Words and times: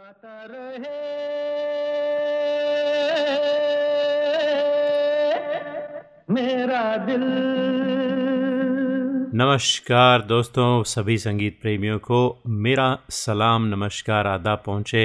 गाता 0.00 0.44
रहे। 0.50 0.98
मेरा 6.30 6.84
दिल। 6.96 7.24
नमस्कार 9.34 10.22
दोस्तों, 10.22 10.82
सभी 10.84 11.16
संगीत 11.18 11.58
प्रेमियों 11.62 11.98
को 11.98 12.20
मेरा 12.46 12.86
सलाम, 13.10 13.66
नमस्कार 13.66 14.26
आदा 14.26 14.54
पहुँचे। 14.62 15.02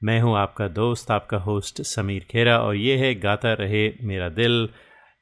मैं 0.00 0.20
हूँ 0.20 0.36
आपका 0.38 0.68
दोस्त, 0.70 1.10
आपका 1.10 1.38
होस्ट 1.38 1.82
समीर 1.84 2.26
खेरा 2.30 2.58
और 2.58 2.76
ये 2.76 2.96
है 2.96 3.14
गाता 3.20 3.52
रहे 3.54 3.88
मेरा 4.02 4.28
दिल। 4.34 4.68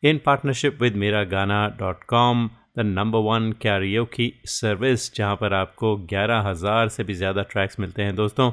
इन 0.03 0.21
partnership 0.27 0.83
with 0.83 0.97
Mera 0.97 1.23
Gana 1.29 1.67
dot 1.79 2.05
com 2.07 2.49
the 2.79 2.87
number 2.89 3.19
one 3.21 3.53
karaoke 3.63 4.05
की 4.11 4.33
सर्विस 4.49 5.15
जहाँ 5.15 5.37
पर 5.37 5.55
आपको 5.55 5.97
ग्यारह 6.11 6.49
हज़ार 6.49 6.89
से 6.89 7.05
भी 7.05 7.15
ज़्यादा 7.15 7.43
ट्रैक्स 7.51 7.81
मिलते 7.81 8.03
हैं 8.03 8.15
दोस्तों। 8.17 8.51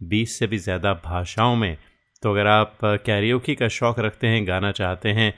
बीस 0.00 0.38
से 0.38 0.46
भी 0.46 0.58
ज़्यादा 0.58 0.92
भाषाओं 1.04 1.56
में। 1.56 1.76
तो 2.22 2.32
अगर 2.32 2.46
आप 2.46 2.78
कैरियोकी 2.84 3.54
का 3.54 3.68
शौक़ 3.70 4.00
रखते 4.00 4.26
हैं, 4.26 4.46
गाना 4.48 4.70
चाहते 4.72 5.08
हैं, 5.10 5.32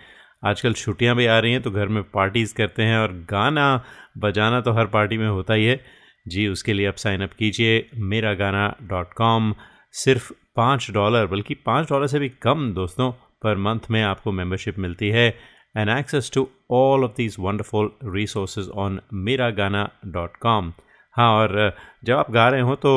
आजकल 0.44 0.72
छुट्टियाँ 0.74 1.14
भी 1.16 1.26
आ 1.26 1.38
रही 1.38 1.52
हैं 1.52 1.62
तो 1.62 1.70
घर 1.70 1.88
में 1.88 2.02
पार्टीज़ 2.04 2.54
करते 2.54 2.82
हैं 2.82 2.98
और 2.98 3.12
गाना 3.30 3.84
बजाना 4.18 4.60
तो 4.60 4.72
हर 4.72 4.86
पार्टी 4.88 5.18
में 5.18 5.28
होता 5.28 5.54
ही 5.54 5.64
है। 5.64 5.80
जी, 6.26 6.46
उसके 6.48 6.72
लिए 6.72 6.86
आप 6.86 6.96
साइन 6.96 7.22
अप 7.22 7.32
कीजिए 7.32 7.88
मेरा 7.96 8.32
गाना 8.34 8.74
डॉट 8.82 9.12
कॉम, 9.12 9.54
सिर्फ़ 9.94 10.32
पाँच 10.56 10.90
डॉलर, 10.90 11.26
बल्कि 11.26 11.54
पाँच 11.56 11.88
डॉलर 11.88 12.06
से 12.06 12.18
भी 12.18 12.28
कम 12.42 12.72
दोस्तों, 12.74 13.10
पर 13.42 13.56
मंथ 13.58 13.90
में 13.90 14.02
आपको 14.02 14.32
मेंबरशिप 14.32 14.78
मिलती 14.78 15.08
है। 15.10 15.28
And 15.76 15.88
access 15.88 16.30
to 16.34 16.48
all 16.70 17.04
of 17.04 17.12
these 17.16 17.36
wonderful 17.40 17.90
resource 18.06 18.68
on 18.68 19.00
Mera 19.14 19.50
Gana 19.52 19.88
dot 20.06 20.36
com. 20.36 20.72
हाँ 21.14 21.30
और 21.32 21.74
जब 22.04 22.16
आप 22.16 22.30
गा 22.30 22.48
रहे 22.48 22.60
हो 22.60 22.74
तो 22.76 22.92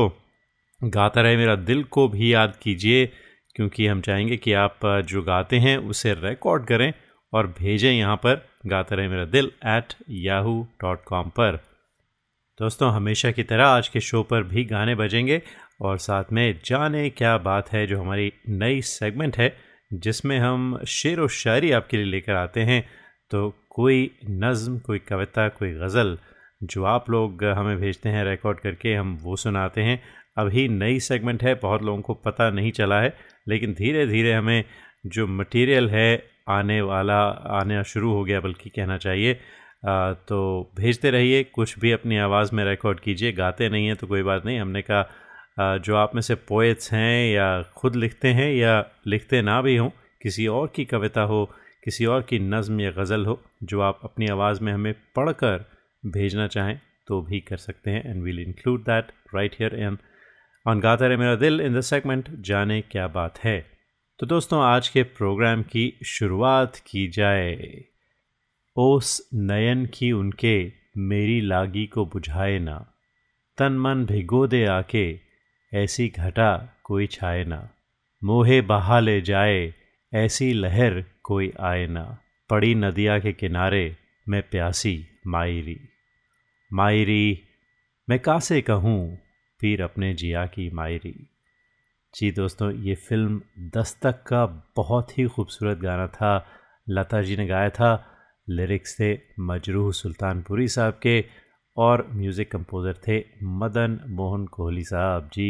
गाता 0.81 1.21
रहे 1.21 1.37
मेरा 1.37 1.55
दिल 1.55 1.83
को 1.85 2.07
भी 2.07 2.33
याद 2.33 2.55
कीजिए, 2.61 3.05
क्योंकि 3.55 3.87
हम 3.87 4.01
चाहेंगे 4.01 4.37
कि 4.37 4.53
आप 4.53 4.79
जो 5.05 5.21
गाते 5.23 5.59
हैं 5.59 5.77
उसे 5.79 6.13
रिकॉर्ड 6.13 6.65
करें 6.67 6.91
और 7.33 7.47
भेजें 7.59 7.91
यहाँ 7.91 8.15
पर 8.15 8.45
गाता 8.67 8.95
रहे 8.95 9.07
मेरा 9.07 9.25
दिल 9.25 9.51
एट 9.67 9.93
याहू 10.09 10.61
डॉट 10.81 11.03
कॉम 11.03 11.29
पर। 11.29 11.59
दोस्तों, 12.59 12.91
हमेशा 12.91 13.31
की 13.31 13.43
तरह 13.43 13.65
आज 13.65 13.87
के 13.87 13.99
शो 13.99 14.21
पर 14.23 14.43
भी 14.43 14.63
गाने 14.65 14.95
बजेंगे 14.95 15.41
और 15.81 15.97
साथ 15.97 16.31
में 16.31 16.59
जाने 16.65 17.09
क्या 17.09 17.37
बात 17.39 17.71
है 17.71 17.85
जो 17.87 17.99
हमारी 18.01 18.31
नई 18.49 18.81
सेगमेंट 18.83 19.37
है, 19.37 19.55
जिसमें 19.93 20.37
हम 20.39 20.79
शेर 20.87 21.19
व 21.21 21.27
शायरी 21.29 21.71
आपके 21.71 21.97
लिए 21.97 22.05
लेकर 22.05 22.33
आते 22.33 22.61
हैं। 22.61 22.83
तो 23.31 23.49
कोई 23.69 24.09
नज़म, 24.25 24.77
कोई 24.79 24.99
कविता, 24.99 25.47
कोई 25.49 25.71
गज़ल 25.73 26.17
जो 26.63 26.83
आप 26.85 27.09
लोग 27.09 27.43
हमें 27.45 27.77
भेजते 27.77 28.09
हैं 28.09 28.23
रिकॉर्ड 28.25 28.59
करके 28.59 28.93
हम 28.93 29.17
वो 29.21 29.35
सुनाते 29.35 29.81
हैं। 29.81 30.01
अभी 30.37 30.67
नई 30.69 30.99
सेगमेंट 30.99 31.43
है, 31.43 31.53
बहुत 31.55 31.83
लोगों 31.83 32.01
को 32.01 32.13
पता 32.25 32.49
नहीं 32.51 32.71
चला 32.71 33.01
है, 33.01 33.13
लेकिन 33.47 33.73
धीरे 33.73 34.05
धीरे 34.07 34.33
हमें 34.33 34.63
जो 35.07 35.27
मटेरियल 35.27 35.89
है 35.89 36.23
आने 36.49 36.79
वाला, 36.81 37.19
आना 37.59 37.81
शुरू 37.83 38.11
हो 38.13 38.23
गया, 38.23 38.39
बल्कि 38.39 38.69
कहना 38.69 38.97
चाहिए 38.97 39.39
तो 40.27 40.71
भेजते 40.77 41.09
रहिए, 41.11 41.43
कुछ 41.45 41.77
भी 41.79 41.91
अपनी 41.91 42.17
आवाज़ 42.17 42.53
में 42.55 42.63
रिकॉर्ड 42.65 42.99
कीजिए, 42.99 43.31
गाते 43.33 43.69
नहीं 43.69 43.87
हैं 43.87 43.95
तो 43.95 44.07
कोई 44.07 44.23
बात 44.23 44.45
नहीं, 44.45 44.59
हमने 44.59 44.81
कहा 44.81 45.77
जो 45.77 45.95
आप 45.95 46.15
में 46.15 46.21
से 46.21 46.35
पोएट्स 46.47 46.91
हैं 46.93 47.33
या 47.33 47.61
खुद 47.77 47.95
लिखते 47.95 48.27
हैं 48.33 48.51
या 48.53 48.73
लिखते 49.07 49.41
ना 49.41 49.61
भी 49.61 49.75
हों, 49.77 49.89
किसी 50.21 50.47
और 50.47 50.71
की 50.75 50.85
कविता 50.85 51.21
हो, 51.23 51.45
किसी 51.83 52.05
और 52.05 52.21
की 52.29 52.39
नज़म 52.39 52.79
या 52.81 52.91
गज़ल 52.91 53.25
हो, 53.25 53.39
जो 53.63 53.81
आप 53.81 53.99
अपनी 54.03 54.27
आवाज़ 54.27 54.63
में 54.63 54.71
हमें 54.73 54.93
पढ़कर 55.15 55.65
भेजना 56.03 56.47
चाहें 56.47 56.79
तो 57.07 57.21
भी 57.21 57.39
कर 57.39 57.57
सकते 57.57 57.91
हैं 57.91 58.09
and 58.09 58.23
we'll 58.23 58.39
include 58.39 58.81
that 58.83 59.11
right 59.35 59.55
here 59.59 59.75
and 59.75 59.97
on 60.67 60.79
Gaata 60.79 61.07
Rahe 61.07 61.17
Mera 61.17 61.35
दिल 61.35 61.61
इन 61.61 61.75
द 61.75 61.81
सेगमेंट 61.81 62.29
जाने 62.39 62.81
क्या 62.81 63.07
बात 63.07 63.39
है 63.39 63.75
तो 64.19 64.25
दोस्तों, 64.25 64.63
आज 64.63 64.89
के 64.89 65.03
प्रोग्राम 65.03 65.63
की 65.63 65.99
शुरुआत 66.05 66.75
की 66.75 67.07
जाए। 67.07 67.83
ओस 68.77 69.29
नयन 69.33 69.85
की 69.85 70.11
उनके, 70.11 70.73
मेरी 70.97 71.41
लागी 71.41 71.85
को 71.85 72.05
बुझाए 72.05 72.59
ना। 72.59 72.93
तन 73.57 73.73
मन 73.73 74.05
भिगो 74.05 74.47
दे 74.47 74.65
आके, 74.65 75.19
ऐसी 75.73 76.09
घटा 76.09 76.81
कोई 76.83 77.07
छाए 77.07 77.43
ना। 77.43 77.69
मोहे 78.23 78.61
बहा 78.61 78.99
ले 78.99 79.21
जाए, 79.21 79.73
ऐसी 80.13 80.53
लहर 80.53 81.05
कोई 81.23 81.53
आए 81.59 81.87
ना। 81.87 82.17
पड़ी 82.49 82.75
नदिया 82.75 83.19
के 83.19 83.33
किनारे, 83.33 83.97
मैं 84.29 84.41
प्यासी 84.41 85.07
मायरी। 85.27 85.79
मायरी, 86.73 87.43
मैं 88.09 88.19
कासे 88.19 88.61
कहूँ? 88.61 89.24
फिर 89.65 89.81
अपने 89.81 90.13
जिया 90.13 90.45
की 90.45 90.69
मायरी। 90.69 91.13
जी 92.13 92.29
दोस्तों, 92.31 92.71
ये 92.71 92.95
फ़िल्म 92.97 93.41
दस्तक 93.73 94.21
का 94.27 94.45
बहुत 94.75 95.17
ही 95.17 95.25
खूबसूरत 95.27 95.77
गाना 95.77 96.05
था। 96.07 96.33
लता 96.87 97.21
जी 97.21 97.37
ने 97.37 97.45
गाया 97.47 97.69
था 97.69 97.89
लिरिक्स 98.47 98.95
थे 98.99 99.07
मजरूह 99.41 99.91
सुल्तानपुरी 99.91 100.67
साहब 100.67 100.99
के 101.03 101.23
और 101.77 102.05
म्यूज़िक 102.13 102.51
कंपोज़र 102.51 102.99
थे 103.07 103.17
मदन 103.61 103.99
मोहन 104.09 104.45
कोहली 104.47 104.83
साहब। 104.83 105.29
जी 105.33 105.49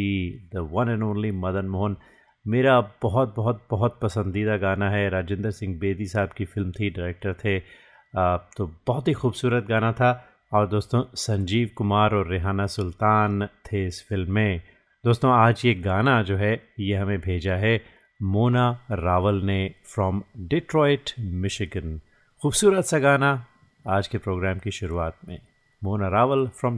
the 0.53 0.67
one 0.71 0.89
and 0.89 1.03
only 1.03 1.31
Madan 1.39 1.65
Mohan. 1.69 1.97
मेरा 2.45 2.79
बहुत 3.01 3.33
बहुत 3.35 3.61
बहुत 3.71 3.99
पसंदीदा 4.01 4.57
गाना 4.57 4.89
है। 4.89 5.09
राजेंद्र 5.09 5.51
सिंह 5.51 5.77
बेदी 5.79 6.05
साहब 6.07 6.29
की 6.37 6.45
फ़िल्म 6.45 6.71
थी 6.71 6.89
डायरेक्टर 6.91 7.33
थे। 7.43 7.59
तो 8.57 8.71
बहुत 8.87 9.07
ही 9.07 9.13
खूबसूरत 9.15 9.67
गाना 9.69 9.91
था। 9.93 10.13
और 10.53 10.67
दोस्तों, 10.67 11.03
संजीव 11.15 11.69
कुमार 11.75 12.13
और 12.13 12.27
रेहाना 12.27 12.65
सुल्तान 12.65 13.45
थे 13.45 13.85
इस 13.85 14.05
फ़िल्म 14.09 14.31
में। 14.31 14.61
दोस्तों, 15.05 15.31
आज 15.31 15.61
ये 15.65 15.73
गाना 15.73 16.23
जो 16.23 16.37
है, 16.37 16.69
ये 16.79 16.95
हमें 16.95 17.19
भेजा 17.19 17.55
है। 17.55 17.83
मोना 18.21 18.79
रावल 18.91 19.35
ने 19.35 19.73
फ्रॉम 19.83 20.23
डिट्रॉइट 20.37 21.11
मिशिगन 21.19 22.01
खूबसूरत 22.41 22.85
सा 22.85 22.99
गाना 22.99 23.45
आज 23.87 24.07
के 24.07 24.17
प्रोग्राम 24.17 24.59
की 24.59 24.71
शुरुआत 24.71 25.17
में। 25.27 25.39
Mona 25.83 26.07
Rawal 26.07 26.47
from 26.47 26.77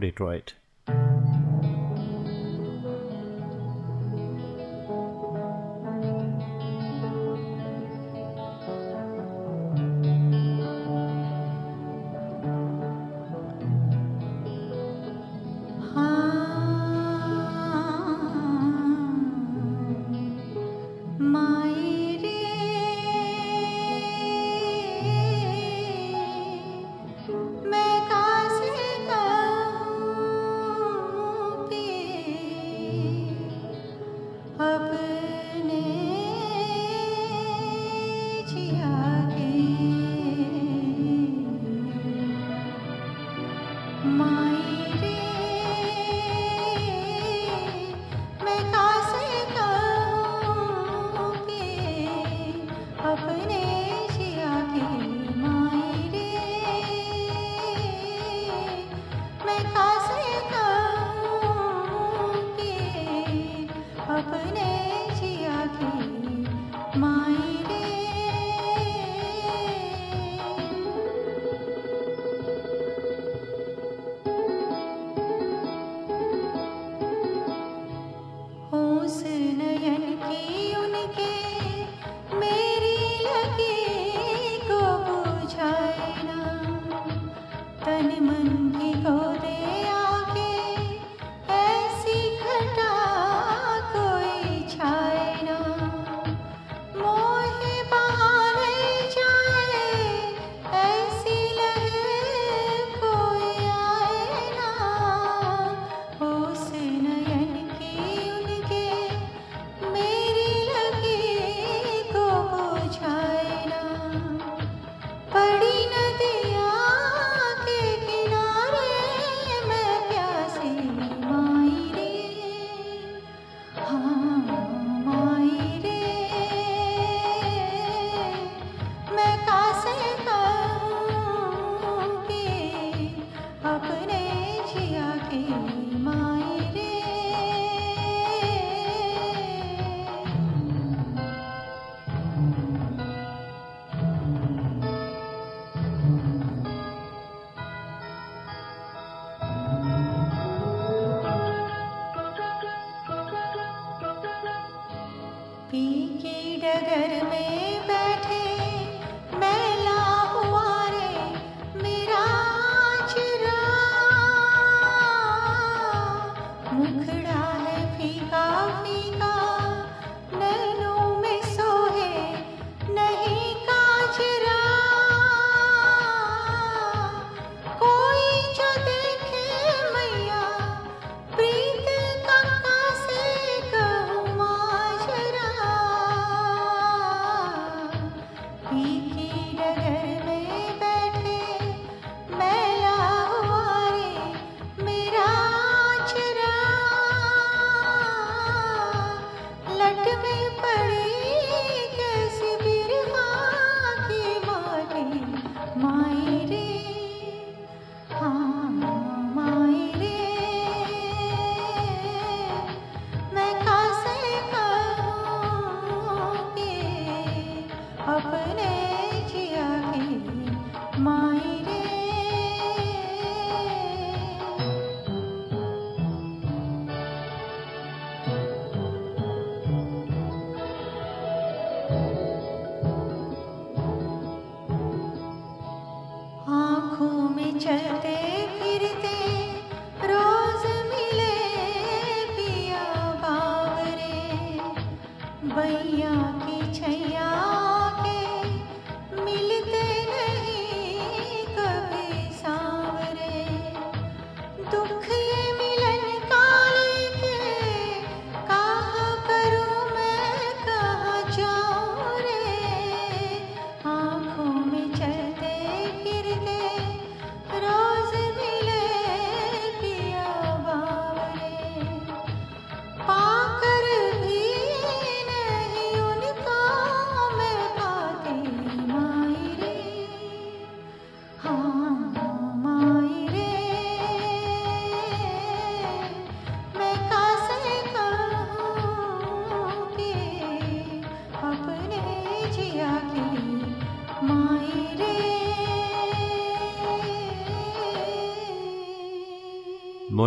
Detroit 245.57 245.98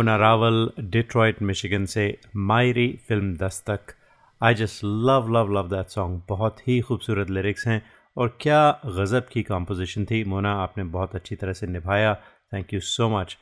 Mona 0.01 0.15
Rawal 0.17 0.71
Detroit 0.79 1.41
Michigan 1.41 1.83
से 1.85 2.03
मायरी 2.35 2.87
film 3.07 3.35
Dastak. 3.37 3.79
I 4.41 4.53
just 4.53 4.83
love 4.83 5.27
love 5.29 5.51
love 5.53 5.67
that 5.69 5.87
song 5.87 6.21
बहुत 6.29 6.67
ही 6.67 6.79
खूबसूरत 6.81 7.29
लिरिक्स 7.29 7.67
हैं 7.67 7.81
और 8.17 8.37
क्या 8.41 8.61
गज़ब 8.85 9.27
की 9.33 9.43
कंपोजिशन 9.43 10.05
थी। 10.05 10.23
मोना, 10.23 10.53
आपने 10.53 10.83
बहुत 10.83 11.15
अच्छी 11.15 11.35
तरह 11.35 11.53
से 11.53 11.67
निभाया। 11.67 12.13
Thank 12.53 12.73
you 12.73 12.79
so 12.79 13.09
much 13.09 13.37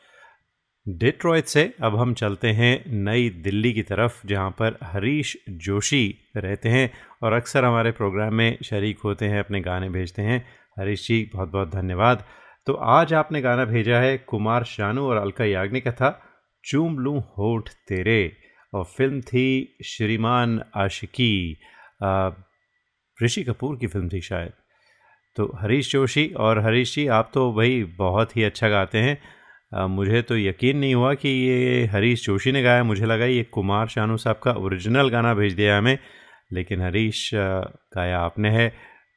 Detroit 0.88 1.46
से 1.46 1.74
अब 1.84 1.96
हम 1.96 2.14
चलते 2.14 2.48
हैं 2.48 2.84
नई 2.88 3.30
दिल्ली 3.30 3.74
की 3.74 3.84
तरफ़, 3.84 4.28
जहाँ 4.28 4.52
पर 4.52 4.78
हरीश 4.84 5.38
जोशी 5.50 6.16
रहते 6.38 6.70
हैं 6.70 6.92
और 7.24 7.34
अक्सर 7.34 7.66
हमारे 7.66 7.92
प्रोग्राम 7.92 8.34
में 8.34 8.58
शरीक 8.64 9.00
होते 9.00 9.26
हैं, 9.26 9.40
अपने 9.40 9.62
गाने 9.62 9.90
भेजते 9.90 10.22
हैं। 10.22 10.48
हरीश 10.80 11.08
जी, 11.08 11.30
बहुत 11.34 11.50
बहुत 11.50 11.72
धन्यवाद। 11.72 12.24
तो 12.66 12.74
आज 12.74 13.14
आपने 13.14 13.42
गाना 13.42 13.66
भेजा 13.66 14.00
है 14.00 14.18
कुमार 14.18 14.64
शानू 14.64 15.08
और 15.08 15.18
अलका 15.18 15.46
याग्निक 15.46 15.84
का 15.84 15.92
था। 15.92 16.26
चूम 16.64 17.00
लूँ 17.00 17.20
होठ 17.20 17.70
तेरे। 17.70 18.38
और 18.74 18.84
फ़िल्म 18.84 19.22
थी 19.22 19.78
श्रीमान 19.86 20.62
आशिकी। 20.76 21.58
ऋषि 23.24 23.44
कपूर 23.44 23.78
की 23.78 23.88
फ़िल्म 23.88 24.10
थी 24.10 24.22
शायद। 24.22 24.52
तो 25.36 25.52
हरीश 25.62 25.92
जोशी 25.92 26.28
और 26.38 26.60
हरीश 26.60 26.96
जी 26.96 27.08
आप 27.08 27.32
तो 27.34 27.54
भाई 27.54 27.84
बहुत 27.84 28.38
ही 28.38 28.44
अच्छा 28.44 28.70
गाते 28.70 28.98
हैं। 28.98 29.18
आ, 29.74 29.88
मुझे 29.88 30.22
तो 30.22 30.38
यकीन 30.38 30.78
नहीं 30.78 30.96
हुआ 30.96 31.14
कि 31.14 31.30
ये 31.30 31.86
हरीश 31.86 32.26
जोशी 32.26 32.52
ने 32.52 32.64
गाया। 32.64 32.84
मुझे 32.84 33.06
लगा 33.06 33.26
ये 33.26 33.44
कुमार 33.44 33.88
शानू 33.88 34.18
साहब 34.18 34.40
का 34.44 34.52
ओरिजिनल 34.52 35.10
गाना 35.10 35.34
भेज 35.34 35.54
दिया 35.54 35.78
हमें। 35.78 35.98
लेकिन 36.54 36.82
हरीश 36.82 37.32
गाया 37.34 38.20
आपने 38.20 38.50
है। 38.50 38.74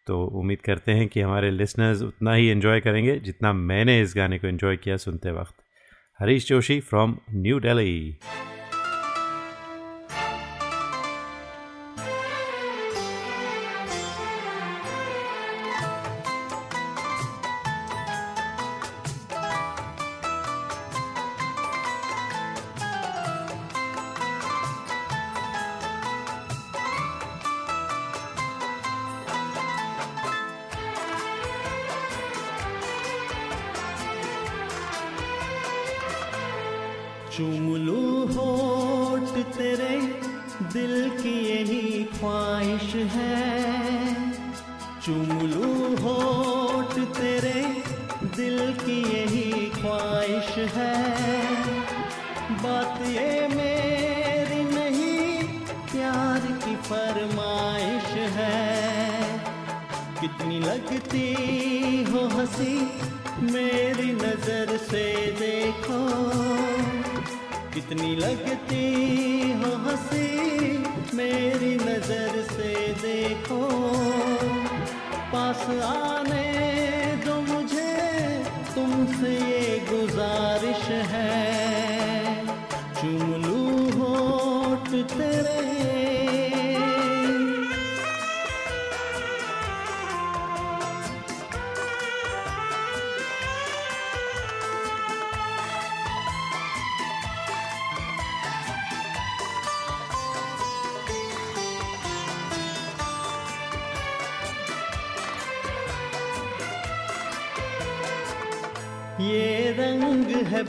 तो 0.06 0.24
उम्मीद 0.24 0.60
करते 0.60 0.92
हैं 0.92 1.08
कि 1.08 1.20
हमारे 1.20 1.50
लिसनर्स 1.50 2.02
उतना 2.02 2.34
ही 2.34 2.50
इन्जॉय 2.50 2.80
करेंगे 2.80 3.18
जितना 3.20 3.52
मैंने 3.52 4.00
इस 4.00 4.14
गाने 4.16 4.38
को 4.38 4.46
इन्जॉय 4.46 4.76
किया 4.76 4.96
सुनते 4.96 5.30
वक्त। 5.30 5.54
Harish 6.22 6.46
Joshi 6.46 6.80
from 6.80 7.20
New 7.32 7.58
Delhi. 7.58 8.16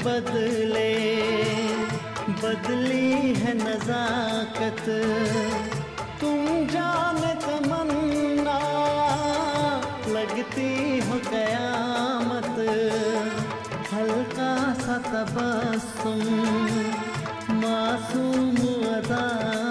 बदले, 0.04 0.94
बदली 2.44 3.12
है 3.34 3.54
नजाकत। 3.54 4.86
तुम 6.22 6.46
जाने 6.68 7.34
तमन्ना, 7.46 8.58
लगती 10.08 11.00
हो 11.00 11.20
कयामत। 11.32 12.56
हल्का 13.94 14.54
सा 14.74 14.98
तबस्सुम, 15.12 16.24
मासूम 17.62 18.56
अदाए 18.94 19.63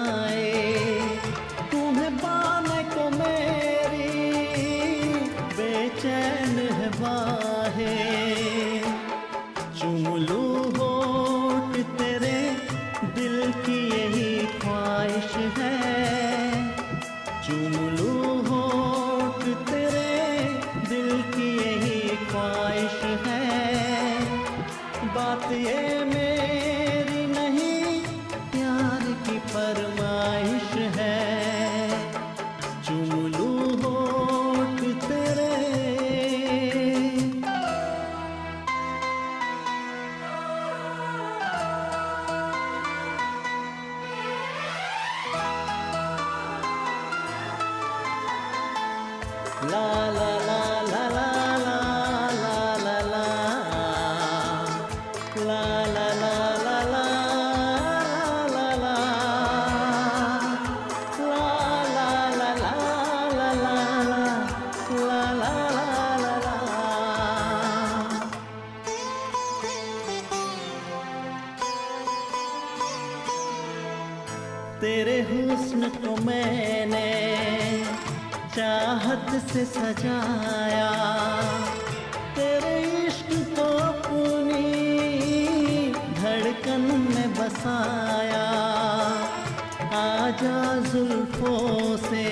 आजा 89.94 90.61
जुल्फों 90.92 91.96
से 91.96 92.25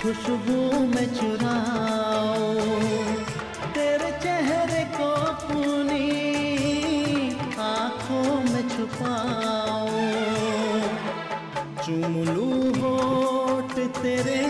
खुशबू 0.00 0.58
में 0.86 1.06
चुराओ। 1.14 2.54
तेरे 3.74 4.10
चेहरे 4.22 4.82
को 4.96 5.08
अपनी 5.30 6.08
आँखों 7.58 8.34
में 8.52 8.68
छुपाओ। 8.68 9.88
चुमलू 11.84 12.50
होठ 12.80 13.78
तेरे 14.02 14.40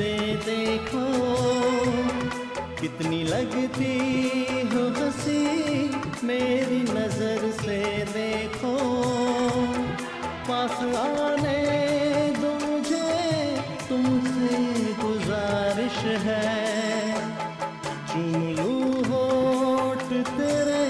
से 0.00 0.36
देखो 0.36 1.06
कितनी 2.80 3.22
लगती 3.22 3.96
हो 4.74 4.84
हँसी 4.90 5.90
मेरी 6.26 6.80
नज़र 6.82 7.50
से 7.50 8.04
देखो। 8.04 8.74
पास 10.48 10.76
आने 10.96 11.58
दो 12.38 12.52
मुझे, 12.66 13.56
तुमसे 13.88 14.56
गुजारिश 15.02 15.98
है। 16.22 17.14
चूम 18.06 18.56
लूँ 18.56 19.04
होठ 19.04 20.04
तेरे। 20.26 20.80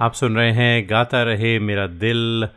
आप 0.00 0.12
सुन 0.14 0.36
रहे 0.36 0.52
हैं, 0.52 0.90
गाता 0.90 1.22
रहे 1.22 1.58
मेरा 1.58 1.86
दिल। 1.86 2.48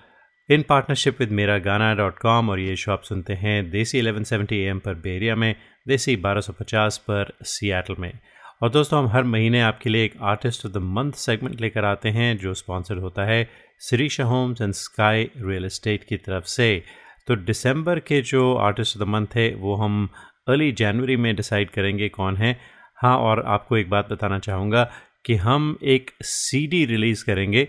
इन 0.49 0.61
पार्टनरशिप 0.61 1.19
विद 1.19 1.31
मेरा 1.31 1.57
गाना 1.57 1.93
डॉट 1.95 2.17
कॉम 2.19 2.49
और 2.49 2.59
ये 2.59 2.75
शो 2.75 2.91
आप 2.91 3.03
सुनते 3.03 3.33
हैं 3.33 3.69
देसी 3.69 4.01
1170 4.01 4.53
एम 4.53 4.79
पर 4.79 4.93
बेरिया 4.93 5.35
में, 5.35 5.55
देसी 5.87 6.15
1250 6.15 6.97
पर 6.97 7.31
सियाटल 7.43 7.95
में। 7.99 8.19
और 8.63 8.69
दोस्तों, 8.69 8.99
हम 8.99 9.07
हर 9.07 9.23
महीने 9.23 9.61
आपके 9.61 9.89
लिए 9.89 10.05
एक 10.05 10.13
artist 10.21 10.65
of 10.65 10.73
the 10.73 10.77
month 10.77 11.11
segment 11.11 11.61
लेकर 11.61 11.85
आते 11.85 12.09
हैं, 12.09 12.37
जो 12.37 12.53
स्पॉन्सर्ड 12.53 12.99
होता 12.99 13.25
है 13.25 13.49
Shrisha 13.89 14.23
Homes 14.23 14.61
and 14.61 14.73
Sky 14.73 15.29
Real 15.37 15.65
Estate 15.65 16.03
की 16.03 16.17
तरफ़ 16.17 16.45
से। 16.45 16.83
तो 17.27 17.35
दिसंबर 17.35 17.99
के 17.99 18.21
जो 18.21 18.55
आर्टिस्ट 18.55 18.97
ऑफ़ 18.97 19.03
द 19.03 19.07
मंथ 19.07 19.27
है, 19.35 19.55
वो 19.55 19.75
हम 19.75 20.09
अर्ली 20.47 20.71
जनवरी 20.71 21.15
में 21.17 21.35
डिसाइड 21.35 21.69
करेंगे 21.69 22.09
कौन 22.09 22.37
है। 22.37 22.59
हाँ 22.95 23.17
और 23.17 23.43
आपको 23.45 23.77
एक 23.77 23.89
बात 23.89 24.11
बताना 24.11 24.39
चाहूँगा 24.39 24.91
कि 25.25 25.35
हम 25.35 25.77
एक 25.83 26.11
सीडी 26.21 26.85
रिलीज़ 26.85 27.25
करेंगे, 27.25 27.67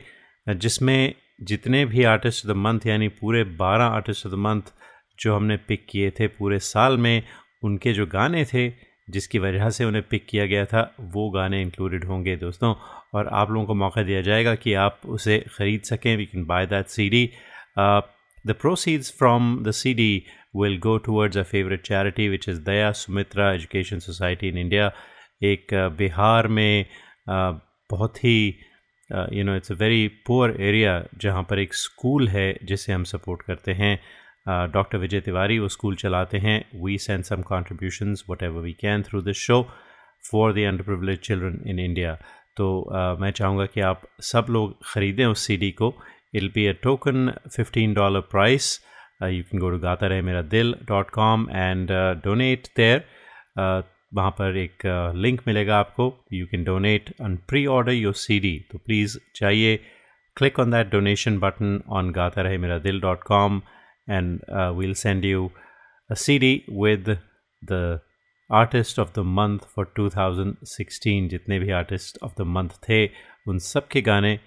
जिसमें 0.49 1.14
जितने 1.40 1.85
भी 1.85 2.05
आर्टिस्ट 2.05 2.47
ऑफ़ 2.47 2.52
द 2.52 2.57
मंथ 2.57 2.81
यानी 2.87 3.09
पूरे 3.09 3.45
12 3.45 3.81
आर्टिस्ट 3.81 4.26
ऑफ़ 4.26 4.35
द 4.35 4.37
मंथ 4.37 4.62
जो 5.21 5.37
हमने 5.37 5.57
पिक 5.57 5.87
किए 5.90 6.11
थे 6.11 6.26
पूरे 6.26 6.59
साल 6.59 6.99
में 6.99 7.23
उनके 7.64 7.93
जो 7.93 8.07
गाने 8.07 8.45
थे 8.45 8.69
जिसकी 9.11 9.38
वजह 9.38 9.71
से 9.71 9.85
उन्हें 9.85 10.09
पिक 10.09 10.26
किया 10.26 10.47
गया 10.47 10.64
था 10.64 10.95
वो 11.00 11.31
गाने 11.31 11.62
इंक्लूडेड 11.62 12.05
होंगे 12.05 12.37
दोस्तों। 12.37 12.75
और 13.14 13.28
आप 13.28 13.50
लोगों 13.50 13.66
को 13.66 13.75
मौका 13.75 14.02
दिया 14.02 14.21
जाएगा 14.21 14.55
कि 14.55 14.75
आप 14.75 15.00
उसे 15.07 15.45
ख़रीद 15.49 15.83
सकें। 15.83 16.16
We 16.16 16.26
can 16.26 16.45
buy 16.45 16.66
that 16.66 16.87
C 16.87 17.09
D 17.09 17.31
the 18.47 18.55
proceeds 18.61 19.19
from 19.19 19.64
the 19.64 19.71
C 19.71 19.95
D 19.95 20.23
will 20.57 20.78
go 20.78 20.99
towards 20.99 21.37
a 21.37 21.43
favourite 21.43 21.83
charity 21.83 22.28
which 22.28 22.49
is 22.49 22.61
Daya 22.61 22.93
Sumitra 22.93 23.52
Education 23.52 23.99
Society 23.99 24.49
in 24.49 24.59
India 24.59 24.93
एक 25.43 25.66
uh, 25.75 25.99
बिहार 25.99 26.49
में 26.49 26.85
uh, 26.85 27.61
बहुत 27.90 28.19
ही 28.19 28.57
you 29.11 29.45
know 29.45 29.57
it's 29.57 29.73
a 29.73 29.75
very 29.75 30.07
poor 30.27 30.57
area 30.63 31.03
जहाँ 31.19 31.43
पर 31.51 31.59
एक 31.59 31.75
school 31.75 32.29
है 32.29 32.47
जिसे 32.65 32.93
हम 32.93 33.05
support 33.05 33.43
करते 33.43 33.73
हैं। 33.75 33.99
डॉक्टर 34.73 34.99
विजय 34.99 35.21
तिवारी 35.21 35.59
वो 35.59 35.69
स्कूल 35.69 35.95
चलाते 35.97 36.39
हैं। 36.39 36.59
We 36.85 36.97
send 36.99 37.25
some 37.25 37.43
contributions 37.43 38.25
whatever 38.43 38.63
we 38.63 38.73
can 38.81 39.03
through 39.03 39.21
this 39.23 39.37
show 39.37 39.63
for 40.25 40.53
the 40.53 40.67
underprivileged 40.83 41.19
children 41.19 41.61
in 41.69 41.79
India 41.81 42.15
तो 42.57 42.67
uh, 42.89 43.21
मैं 43.21 43.31
चाहूँगा 43.31 43.65
कि 43.67 43.81
आप 43.83 44.03
सब 44.23 44.47
लोग 44.51 44.77
ख़रीदें 44.85 45.25
उस 45.27 45.47
सीडी 45.47 45.71
को। 45.71 45.95
Ill 46.35 46.49
be 46.55 46.67
a 46.67 46.73
token 46.83 47.31
fifteen 47.57 47.95
dollar 47.95 48.21
price 48.31 48.69
you 49.23 49.43
can 49.43 49.61
go 49.61 49.71
to 49.71 49.79
Gata 49.79 50.07
Rahe 50.07 50.23
Mera 50.23 50.43
Dil 50.55 50.75
dot 50.89 51.11
com 51.11 51.47
and 51.51 51.91
donate 52.25 52.67
there 52.77 53.05
वहाँ 54.13 54.31
पर 54.31 54.57
एक 54.57 54.87
लिंक 55.17 55.41
मिलेगा 55.47 55.79
आपको। 55.79 56.05
You 56.33 56.47
can 56.47 56.65
donate 56.65 57.11
and 57.21 57.39
pre 57.49 57.65
order 57.67 57.93
your 57.93 58.15
CD 58.15 58.59
तो 58.73 58.79
प्लीज़ 58.79 59.19
जाइए 59.37 59.77
click 60.37 60.59
on 60.61 60.71
that 60.71 60.91
donation 60.91 61.39
button 61.39 61.81
on 61.89 62.11
Gata 62.13 62.43
Rahe 62.43 62.59
Mera 62.59 62.79
Dil 62.79 63.01
dot 63.01 63.23
com 63.25 63.61
and 64.11 64.41
we'll 64.79 64.95
send 64.95 65.25
you 65.25 65.51
a 66.11 66.15
C 66.15 66.39
D 66.39 66.55
with 66.83 67.17
the 67.63 67.99
artist 68.51 68.99
of 68.99 69.13
the 69.15 69.23
month 69.39 69.59
for 69.77 69.93
2016 69.99 71.29
जितने 71.29 71.59
भी 71.59 71.71
artist 71.71 72.19
of 72.23 72.33
the 72.39 72.45
month 72.47 72.69
थे, 72.89 73.07
उन 73.49 73.59
सब 73.59 73.89
के 73.89 74.03
गाने 74.03 74.39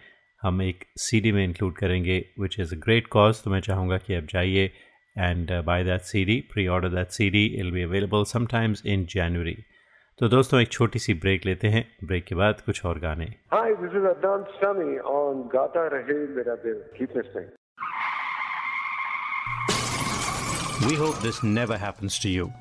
हम 0.43 0.61
एक 0.61 0.83
सी 0.97 1.19
डी 1.21 1.31
में 1.31 1.43
इंक्लूड 1.43 1.75
करेंगे 1.77 2.17
which 2.39 2.59
is 2.59 2.75
a 2.75 2.77
great 2.77 3.07
cause 3.07 3.43
तो 3.43 3.51
मैं 3.51 3.59
चाहूँगा 3.61 3.97
कि 3.97 4.13
आप 4.15 4.27
जाइए 4.29 4.71
and 5.18 5.50
uh, 5.50 5.62
buy 5.62 5.82
that 5.82 6.06
CD 6.06 6.42
pre-order 6.42 6.88
that 6.88 7.12
CD 7.12 7.56
it'll 7.58 7.72
be 7.72 7.82
available 7.82 8.24
sometimes 8.24 8.82
in 8.84 9.06
January 9.06 9.56
तो 10.18 10.28
दोस्तों 10.28 10.60
एक 10.60 10.68
छोटी 10.72 10.98
सी 10.98 11.14
ब्रेक 11.22 11.46
लेते 11.46 11.68
हैं 11.68 11.84
ब्रेक 12.04 12.24
के 12.24 12.34
बाद 12.40 12.60
कुछ 12.66 12.84
और 12.86 12.98
गाने 13.04 13.26
Hi, 13.52 13.70
this 13.80 13.94
is 14.00 14.04
Adnan 14.10 14.44
Sami 14.60 14.98
on 15.14 15.48
Gata 15.54 15.88
Rahe 15.94 16.18
Mera 16.36 16.56
Dil. 16.64 16.76
Keep 16.98 17.16
listening. 17.20 17.48
We 20.86 20.94
hope 21.00 21.18
this 21.24 21.42
never 21.42 21.76
happens 21.78 22.18
to 22.20 22.28
you. 22.28 22.52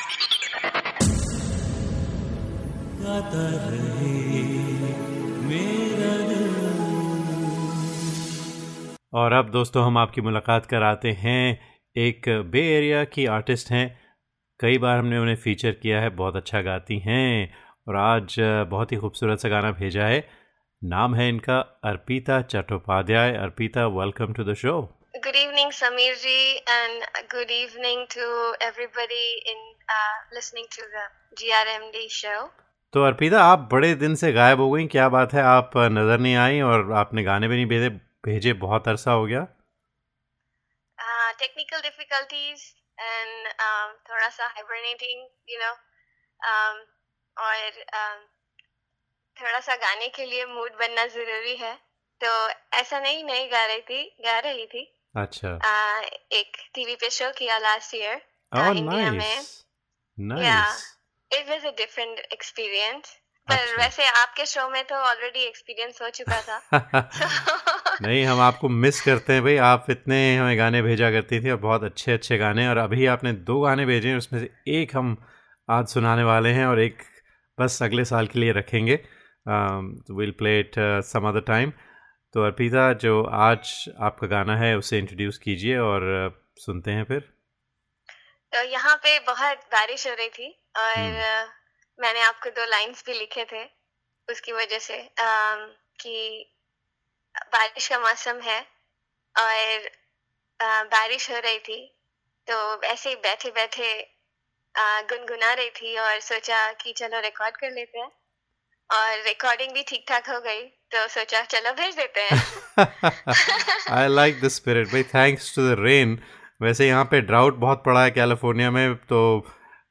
गाता 3.01 3.45
रहे 3.69 4.23
मेरा 5.47 6.27
दिल। 6.27 6.51
और 9.13 9.33
अब 9.33 9.49
दोस्तों 9.49 9.85
हम 9.85 9.97
आपकी 9.97 10.21
मुलाकात 10.21 10.65
कराते 10.65 11.11
हैं। 11.11 11.59
एक 11.97 12.29
बे 12.29 12.61
एरिया 12.77 13.03
की 13.03 13.25
आर्टिस्ट 13.25 13.71
हैं। 13.71 13.99
कई 14.59 14.77
बार 14.77 14.97
हमने 14.97 15.17
उन्हें 15.17 15.35
फीचर 15.35 15.71
किया 15.71 16.01
है 16.01 16.09
बहुत 16.09 16.35
अच्छा 16.35 16.61
गाती 16.61 16.99
हैं। 16.99 17.53
और 17.87 17.95
आज 17.95 18.35
बहुत 18.69 18.91
ही 18.91 18.97
खूबसूरत 18.97 19.39
सा 19.39 19.49
गाना 19.49 19.71
भेजा 19.71 20.05
है। 20.05 20.29
नाम 20.83 21.15
है 21.15 21.29
इनका 21.29 21.59
Arpita 21.83 22.41
Chattopadhyay. 22.41 23.31
Arpita 23.31 23.87
welcome 23.87 24.33
to 24.33 24.43
the 24.43 24.53
show 24.53 24.81
good 25.15 25.35
evening 25.35 25.71
Sameer 25.71 26.15
ji 26.15 26.55
and 26.55 27.03
good 27.35 27.51
evening 27.51 28.05
everybody 28.63 29.25
in 29.51 29.59
uh, 29.93 30.17
listening 30.35 30.67
to 30.75 30.83
the 30.95 31.05
GRMD 31.39 32.09
show. 32.23 32.60
तो 32.93 33.03
अर्पिता 33.03 33.43
आप 33.43 33.59
बड़े 33.71 33.95
दिन 33.95 34.15
से 34.15 34.31
गायब 34.33 34.59
हो 34.59 34.71
गई। 34.71 34.87
क्या 34.87 35.09
बात 35.09 35.33
है? 35.33 35.41
आप 35.41 35.71
नज़र 35.77 36.19
नहीं 36.19 36.35
आई 36.35 36.61
और 36.61 36.91
आपने 36.91 37.23
गाने 37.23 37.47
भी 37.47 37.55
नहीं 37.55 37.65
भेजे 37.65 37.89
भेजे 38.25 38.53
बहुत 38.53 38.87
अरसा 38.87 39.11
हो 39.11 39.25
गया। 39.25 39.47
difficulties 41.83 42.63
and 43.01 43.47
um, 43.65 43.89
थोड़ा 44.09 44.29
सा 44.29 44.53
you 44.53 45.59
know, 45.59 45.73
um, 46.41 46.75
और 47.37 47.69
um, 47.99 48.19
थोड़ा 49.41 49.59
सा 49.59 49.75
गाने 49.75 50.07
के 50.07 50.25
लिए 50.25 50.45
मूड 50.45 50.71
बनना 50.71 51.05
ज़रूरी 51.05 51.55
है। 51.55 51.73
तो 52.21 52.49
ऐसा 52.77 52.99
नहीं 52.99 53.23
नहीं 53.23 53.51
गा 53.51 53.65
रही 53.65 53.81
थी 53.81 54.03
गा 54.25 54.39
रही 54.39 54.65
थी। 54.65 54.99
अच्छा। 55.15 55.57
uh, 55.59 56.05
एक 56.31 56.57
टीवी 56.75 56.95
पे 56.95 57.09
शो 57.09 57.31
किया 57.37 57.57
लास्ट 57.57 57.95
ईयर 57.95 58.21
ओह 58.55 58.77
इंडिया 58.77 59.11
में। 59.11 59.41
Nice 60.19 60.45
Yeah. 60.45 61.00
It 61.33 61.41
was 61.41 61.59
a 61.59 61.71
different 61.71 62.17
experience. 62.33 63.09
पर 63.49 63.57
अच्छा। 63.57 63.75
वैसे 63.77 64.05
आपके 64.05 64.45
शो 64.45 64.69
में 64.69 64.83
तो 64.83 64.95
ऑलरेडी 64.95 65.39
एक्सपीरियंस 65.39 66.01
हो 66.01 66.09
चुका 66.09 66.41
था। 66.41 66.69
नहीं 68.01 68.25
हम 68.25 68.39
आपको 68.41 68.69
मिस 68.69 69.01
करते 69.01 69.33
हैं 69.33 69.43
भाई। 69.43 69.57
आप 69.57 69.85
इतने 69.89 70.35
हमें 70.35 70.57
गाने 70.57 70.81
भेजा 70.81 71.11
करती 71.11 71.39
थी 71.39 71.49
और 71.49 71.57
बहुत 71.57 71.83
अच्छे 71.83 72.11
अच्छे 72.11 72.37
गाने 72.37 72.67
और 72.67 72.77
अभी 72.77 73.05
आपने 73.05 73.33
दो 73.33 73.61
गाने 73.61 73.85
भेजे 73.85 74.09
हैं 74.09 74.17
उसमें 74.17 74.39
से 74.39 74.79
एक 74.79 74.95
हम 74.95 75.25
आज 75.69 75.87
सुनाने 75.87 76.23
वाले 76.23 76.49
हैं 76.49 76.65
और 76.65 76.79
एक 76.79 76.97
बस 77.59 77.83
अगले 77.83 78.05
साल 78.05 78.27
के 78.27 78.39
लिए 78.39 78.51
रखेंगे। 78.51 78.95
Will 80.11 80.31
play 80.31 80.59
it 80.59 80.71
some 80.79 81.29
other 81.29 81.41
time 81.41 81.71
तो 82.33 82.45
अर्पिता 82.45 82.93
जो 82.93 83.23
आज 83.23 83.89
आपका 83.99 84.27
गाना 84.27 84.57
है 84.57 84.77
उसे 84.77 84.99
इंट्रोड्यूस 84.99 85.37
कीजिए 85.37 85.77
और 85.77 86.31
uh, 86.31 86.63
सुनते 86.65 86.91
हैं 86.91 87.03
फिर। 87.03 87.19
तो 88.53 88.63
यहाँ 88.63 88.95
पे 88.95 89.19
बहुत 89.19 89.57
बारिश 89.57 90.07
हो 90.07 90.13
रही 90.13 90.29
थी। 90.29 90.60
और 90.75 90.97
हम्म। 90.97 92.03
मैंने 92.03 92.21
आपको 92.21 92.49
दो 92.49 92.65
लाइंस 92.69 93.03
भी 93.05 93.13
लिखे 93.13 93.45
थे 93.51 93.63
उसकी 94.27 94.51
वजह 94.51 94.79
से 94.79 94.97
कि 95.99 96.15
बारिश 97.53 97.87
का 97.87 97.99
मौसम 97.99 98.39
है 98.43 98.59
और 99.35 99.89
बारिश 100.91 101.29
हो 101.31 101.39
रही 101.39 101.59
थी 101.59 101.79
तो 102.47 102.81
ऐसे 102.83 103.09
ही 103.09 103.15
बैठे 103.23 103.51
बैठे 103.51 103.91
गुनगुना 104.75 105.53
रही 105.53 105.69
थी 105.71 105.97
और 105.97 106.19
सोचा 106.21 106.71
कि 106.81 106.93
चलो 106.97 107.19
रिकॉर्ड 107.19 107.57
कर 107.57 107.71
लेते 107.71 107.99
हैं। 107.99 108.11
और 108.89 109.23
रिकॉर्डिंग 109.23 109.71
भी 109.73 109.83
ठीक 109.87 110.05
ठाक 110.07 110.29
हो 110.29 110.39
गई 110.41 110.61
तो 110.91 111.07
सोचा 111.07 111.41
चलो 111.43 111.71
भेज 111.73 111.95
देते 111.95 112.21
हैं। 112.21 113.11
आई 113.91 114.07
लाइक 114.07 114.41
द 114.41 114.47
स्पिरिट 114.49 114.87
भाई 114.87 115.03
थैंक्स 115.13 115.55
टू 115.55 115.61
द 115.61 115.75
रेन 115.79 116.17
वैसे 116.61 116.87
यहाँ 116.87 117.03
पे 117.11 117.21
ड्राउट 117.21 117.55
बहुत 117.59 117.83
पड़ा 117.85 118.03
है 118.03 118.11
कैलिफ़ोर्निया 118.11 118.71
में 118.71 118.95
तो 119.11 119.21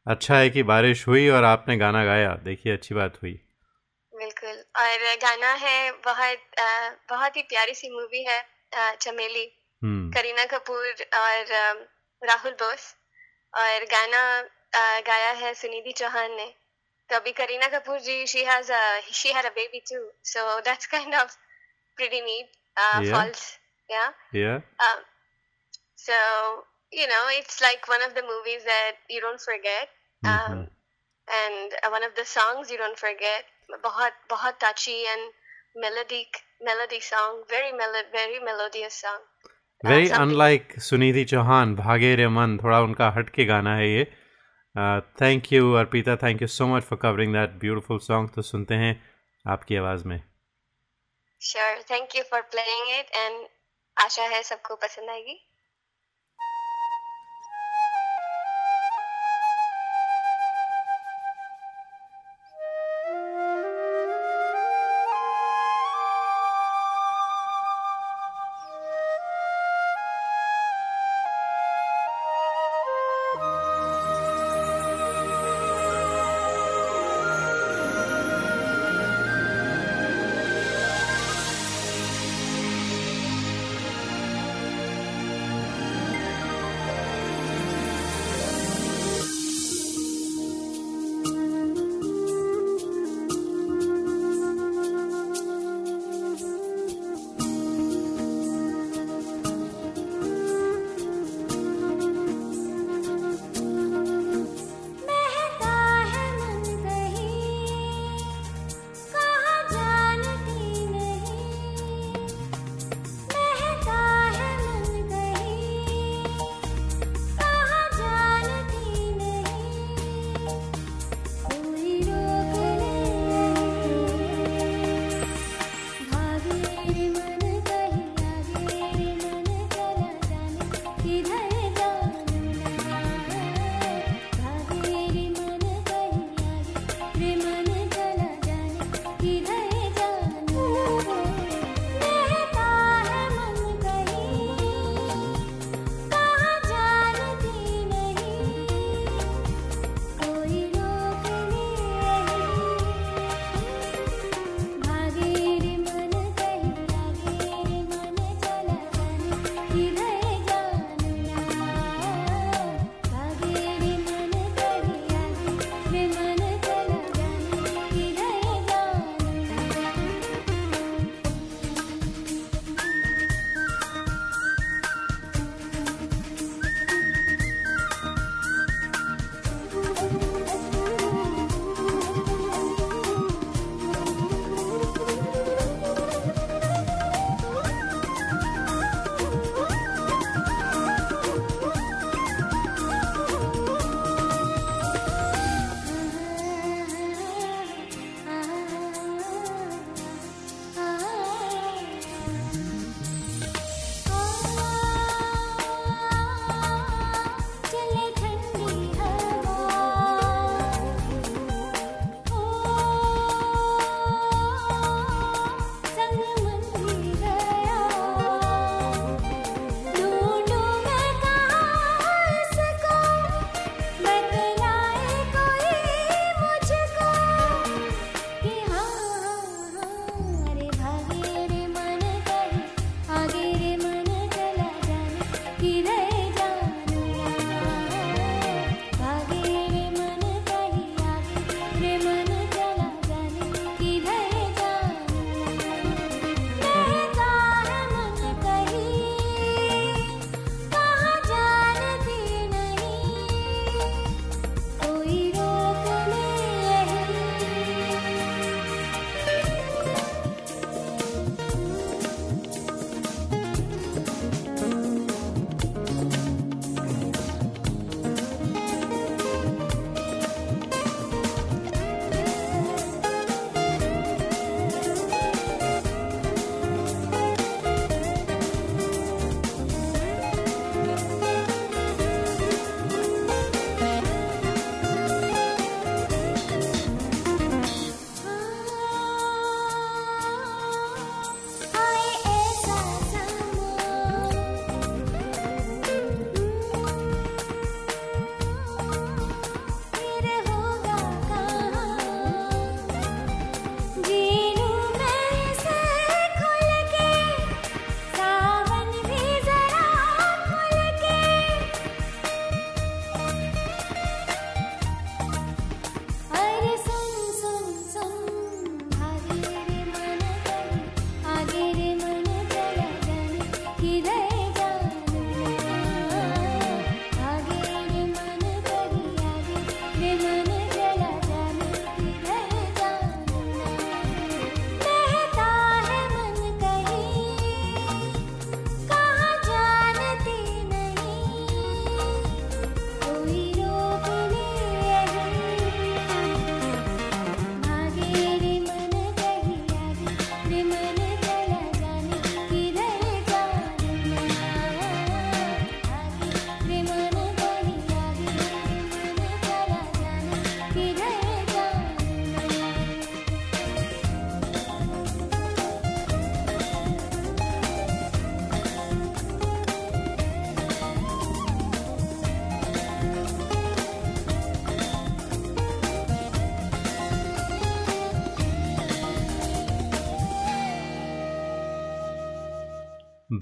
अच्छा 0.07 0.37
है 0.37 0.49
कि 0.51 0.63
बारिश 0.63 1.07
हुई 1.09 1.29
और 1.29 1.45
आपने 1.45 1.77
गाना 1.77 2.05
गाया। 2.05 2.33
देखिए 2.45 2.73
अच्छी 2.73 2.95
बात 2.95 3.17
हुई। 3.23 3.33
बिल्कुल। 4.15 4.57
और 4.77 5.17
गाना 5.23 5.53
है 5.55 5.91
बहुत 6.05 6.39
बहुत 7.11 7.37
ही 7.37 7.43
प्यारी 7.43 7.75
सी 7.75 7.91
मूवी 7.91 8.23
है 8.25 8.41
चमेली। 8.97 9.45
हम्म। 9.83 10.11
करीना 10.13 10.45
कपूर 10.45 10.87
और 11.19 11.53
राहुल 12.23 12.53
बोस। 12.53 12.95
और 13.55 13.85
गाना 13.93 14.23
गाया 15.07 15.31
है 15.43 15.53
सुनिधि 15.55 15.93
चौहान 15.93 16.35
ने। 16.35 16.47
तो 17.11 17.17
अभी 17.17 17.33
Kareena 17.33 17.67
Kapoor 17.69 17.99
ji 18.01 18.27
she 18.27 18.45
has 18.45 18.73
she 19.13 19.33
had 19.33 19.45
a 19.45 19.51
baby 19.51 19.81
too 19.93 20.03
so 20.25 20.61
that's 20.61 20.87
kind 20.87 21.15
of 21.15 21.37
pretty 21.99 22.21
neat 22.21 22.51
folks 23.13 23.47
yeah 23.91 24.13
yeah 24.37 24.59
so 26.01 26.19
you 26.94 27.06
know 27.12 27.24
it's 27.38 27.60
like 27.62 27.88
one 27.92 28.04
of 28.08 28.14
the 28.16 28.24
movies 28.26 28.66
that 28.66 29.14
you 29.16 29.22
don't 29.22 29.44
forget 29.46 29.94
um, 30.24 30.52
Mhm. 30.52 30.66
and 31.28 31.74
uh, 31.78 31.90
one 31.94 32.04
of 32.08 32.14
the 32.20 32.26
songs 32.32 32.72
you 32.74 32.80
don't 32.86 33.04
forget 33.06 33.52
बहुत 33.84 34.18
बहुत 34.30 34.58
touchy 34.64 34.94
and 35.04 35.30
melodic 35.84 36.38
melody 36.66 37.00
song 37.04 37.52
very 37.52 37.72
very 38.18 38.40
melodious 38.40 39.00
song 39.02 39.50
very 39.84 40.06
something- 40.08 40.22
unlike 40.22 40.80
Sunidhi 40.90 41.24
Chauhan 41.32 41.76
भागे 41.76 42.14
रे 42.16 42.28
मन 42.36 42.58
थोड़ा 42.64 42.80
उनका 42.82 43.10
हट 43.18 43.30
के 43.38 43.46
गाना 43.46 43.76
है 43.78 43.88
ये 43.90 44.04
thank 45.22 45.52
you 45.54 45.74
Arpita 45.82 46.16
thank 46.24 46.42
you 46.42 46.48
so 46.58 46.68
much 46.76 46.84
for 46.90 47.00
covering 47.02 47.34
that 47.34 47.58
beautiful 47.66 48.00
song 48.08 48.30
तो 48.36 48.42
सुनते 48.52 48.76
हैं 48.84 48.94
आपकी 49.46 49.76
आवाज़ 49.84 50.04
में 50.12 50.18
sure 51.42 51.84
thank 51.92 52.16
you 52.16 52.24
for 52.32 52.42
playing 52.56 52.90
it 53.00 53.12
and 53.16 53.46
आशा 53.98 54.24
है 54.36 54.42
सबको 54.44 54.76
पसंद 54.86 55.10
आएगी 55.10 55.38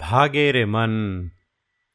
भागे 0.09 0.51
रे 0.53 0.65
मन। 0.65 0.93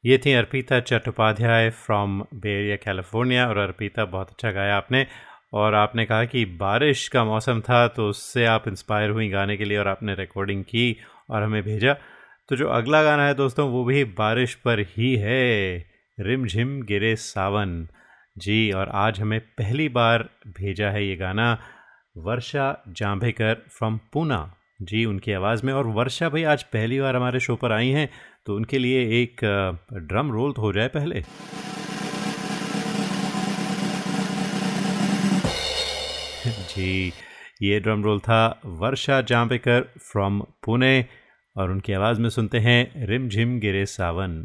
ये 0.04 0.16
थी 0.18 0.32
Arpita 0.32 0.78
Chattopadhyay 0.80 1.70
from 1.70 2.20
bay area 2.34 2.76
California 2.76 3.46
और 3.48 3.58
अर्पिता, 3.58 4.04
बहुत 4.04 4.30
अच्छा 4.30 4.50
गाया 4.50 4.76
आपने। 4.76 5.06
और 5.52 5.74
आपने 5.74 6.04
कहा 6.04 6.24
कि 6.24 6.44
बारिश 6.44 7.06
का 7.08 7.24
मौसम 7.24 7.60
था 7.60 7.86
तो 7.88 8.08
उससे 8.08 8.44
आप 8.46 8.68
इंस्पायर 8.68 9.10
हुई 9.10 9.28
गाने 9.28 9.56
के 9.56 9.64
लिए 9.64 9.78
और 9.78 9.88
आपने 9.88 10.14
रिकॉर्डिंग 10.14 10.62
की 10.64 10.96
और 11.30 11.42
हमें 11.42 11.62
भेजा। 11.62 11.94
तो 12.48 12.56
जो 12.56 12.68
अगला 12.68 13.02
गाना 13.02 13.26
है 13.26 13.34
दोस्तों, 13.34 13.68
वो 13.70 13.84
भी 13.84 14.04
बारिश 14.04 14.54
पर 14.54 14.80
ही 14.80 15.14
है। 15.16 15.76
रिम 16.18 16.46
झिम 16.46 16.82
गिरे 16.82 17.16
सावन। 17.16 17.88
जी, 18.38 18.70
और 18.72 18.88
आज 18.88 19.20
हमें 19.20 19.40
पहली 19.40 19.88
बार 19.88 20.28
भेजा 20.48 20.90
है 20.90 21.06
ये 21.06 21.16
गाना। 21.16 21.56
वर्षा 22.16 22.84
जांभेकर 22.88 23.64
फ्रॉम 23.78 24.00
पूना 24.12 24.54
जी, 24.84 25.04
उनकी 25.04 25.32
आवाज़ 25.32 25.64
में। 25.66 25.72
और 25.72 25.86
वर्षा 25.96 26.28
भाई, 26.28 26.42
आज 26.44 26.62
पहली 26.72 27.00
बार 27.00 27.16
हमारे 27.16 27.40
शो 27.40 27.56
पर 27.56 27.72
आई 27.72 27.88
हैं 27.90 28.08
तो 28.46 28.56
उनके 28.56 28.78
लिए 28.78 29.02
एक 29.22 29.44
ड्रम 30.02 30.32
रोल 30.32 30.52
तो 30.52 30.62
हो 30.62 30.72
जाए 30.72 30.88
पहले। 30.88 31.20
जी, 36.68 37.12
ये 37.62 37.78
ड्रम 37.80 38.02
रोल 38.04 38.18
था 38.20 38.60
वर्षा 38.64 39.20
जांबेकर 39.22 39.88
फ्रॉम 40.02 40.40
पुणे, 40.64 41.04
और 41.56 41.70
उनकी 41.70 41.92
आवाज़ 41.92 42.20
में 42.20 42.28
सुनते 42.30 42.58
हैं 42.58 43.06
रिम 43.06 43.28
झिम 43.28 43.58
गिरे 43.60 43.86
सावन। 43.86 44.40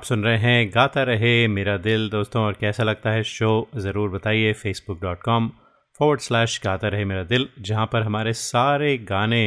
आप 0.00 0.04
सुन 0.04 0.22
रहे 0.24 0.36
हैं, 0.38 0.70
गाता 0.74 1.02
रहे 1.02 1.32
मेरा 1.48 1.76
दिल। 1.76 2.08
दोस्तों, 2.10 2.42
और 2.42 2.52
कैसा 2.60 2.82
लगता 2.82 3.10
है 3.10 3.22
शो, 3.22 3.68
ज़रूर 3.76 4.10
बताइए 4.10 4.52
Facebook 4.52 5.00
dot 5.00 5.20
com 5.22 5.48
forward 6.00 6.20
slash 6.20 6.60
Gata 6.64 6.88
Rahe 6.88 7.04
Mera 7.04 7.22
दिल, 7.22 7.46
जहाँ 7.60 7.84
पर 7.86 8.02
हमारे 8.02 8.32
सारे 8.32 8.96
गाने 9.00 9.42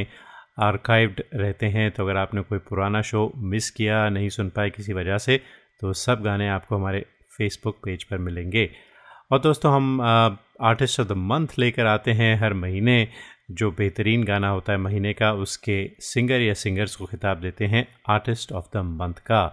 आर्काइव्ड 0.59 1.21
रहते 1.33 1.65
हैं। 1.67 1.89
तो 1.91 2.03
अगर 2.03 2.17
आपने 2.17 2.41
कोई 2.41 2.59
पुराना 2.59 3.01
शो 3.01 3.31
मिस 3.35 3.69
किया, 3.71 4.07
नहीं 4.09 4.29
सुन 4.29 4.49
पाए 4.49 4.69
किसी 4.69 4.93
वजह 4.93 5.17
से 5.17 5.39
तो 5.81 5.93
सब 5.93 6.21
गाने 6.23 6.49
आपको 6.49 6.75
हमारे 6.75 7.03
फेसबुक 7.37 7.79
पेज 7.85 8.03
पर 8.03 8.17
मिलेंगे। 8.19 8.69
और 9.31 9.39
दोस्तों, 9.39 9.73
हम 9.73 10.01
आर्टिस्ट 10.01 10.99
ऑफ़ 10.99 11.07
द 11.07 11.17
मंथ 11.23 11.57
लेकर 11.59 11.85
आते 11.85 12.11
हैं 12.11 12.35
हर 12.41 12.53
महीने। 12.55 13.07
जो 13.51 13.71
बेहतरीन 13.71 14.23
गाना 14.23 14.49
होता 14.49 14.73
है 14.73 14.79
महीने 14.79 15.13
का, 15.13 15.33
उसके 15.33 15.81
सिंगर 16.03 16.41
या 16.41 16.53
सिंगर्स 16.53 16.95
को 16.95 17.05
खिताब 17.05 17.41
देते 17.41 17.65
हैं 17.65 17.85
आर्टिस्ट 18.09 18.51
ऑफ़ 18.51 18.65
द 18.73 18.85
मंथ 18.93 19.25
का। 19.25 19.45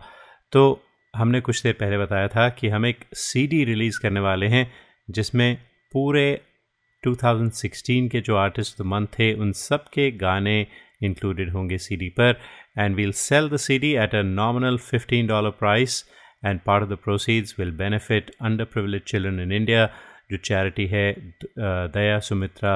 तो 0.52 0.82
हमने 1.14 1.40
कुछ 1.40 1.62
देर 1.62 1.72
पहले 1.80 1.98
बताया 1.98 2.28
था 2.28 2.48
कि 2.48 2.68
हम 2.68 2.86
एक 2.86 3.04
सीडी 3.14 3.64
रिलीज़ 3.64 3.98
करने 4.02 4.20
वाले 4.20 4.46
हैं, 4.46 4.70
जिसमें 5.08 5.56
पूरे 5.92 6.40
2016 7.02 8.08
के 8.08 8.20
जो 8.20 8.36
आर्टिस्ट 8.36 8.82
द 8.82 8.86
मंथ 8.86 9.06
थे, 9.18 9.32
उन 9.34 9.52
सब 9.52 9.84
के 9.94 10.10
गाने 10.18 10.66
इंक्लूडेड 11.02 11.50
होंगे 11.52 11.78
सीडी 11.78 12.08
पर। 12.20 12.40
And 12.78 12.96
we'll 12.96 13.12
sell 13.18 13.48
the 13.48 13.56
CD 13.58 13.92
at 13.96 14.14
a 14.14 14.22
nominal 14.22 14.78
15 14.86 15.26
dollar 15.28 15.50
price 15.58 16.04
and 16.46 16.60
part 16.66 16.82
of 16.84 16.90
the 16.90 16.96
proceeds 17.04 17.54
will 17.58 17.70
benefit 17.76 18.30
under 18.42 18.64
privilege 18.64 19.02
children 19.08 19.40
in 19.40 19.52
India 19.52 19.86
जो 20.30 20.36
चैरिटी 20.38 20.86
है 20.86 21.12
Daya 21.58 22.18
Sumitra 22.20 22.74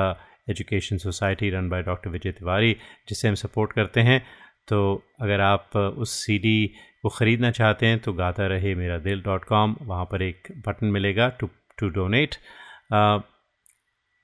education 0.50 0.96
society 0.98 1.50
run 1.50 1.68
by 1.68 1.82
doctor 1.82 2.10
Vijay 2.10 2.32
Tiwari, 2.32 2.76
जिसे 3.08 3.28
हम 3.28 3.34
support 3.34 3.72
करते 3.72 4.00
हैं। 4.00 4.20
तो 4.68 4.80
अगर 5.20 5.40
आप 5.40 5.76
उस 5.76 6.12
सीडी 6.24 6.66
को 7.02 7.08
ख़रीदना 7.08 7.50
चाहते 7.50 7.86
हैं 7.86 7.98
तो 7.98 8.12
गाता 8.12 8.46
रहे 8.46 8.74
मेरा 8.74 8.98
दिल 8.98 9.22
डॉट 9.22 9.44
कॉम 9.44 9.76
वहाँ 9.82 10.04
पर 10.04 10.22
एक 10.22 10.48
बटन 10.66 10.86
मिलेगा 10.86 11.28
to 11.40 11.48
to 11.78 11.88
donate 11.88 12.36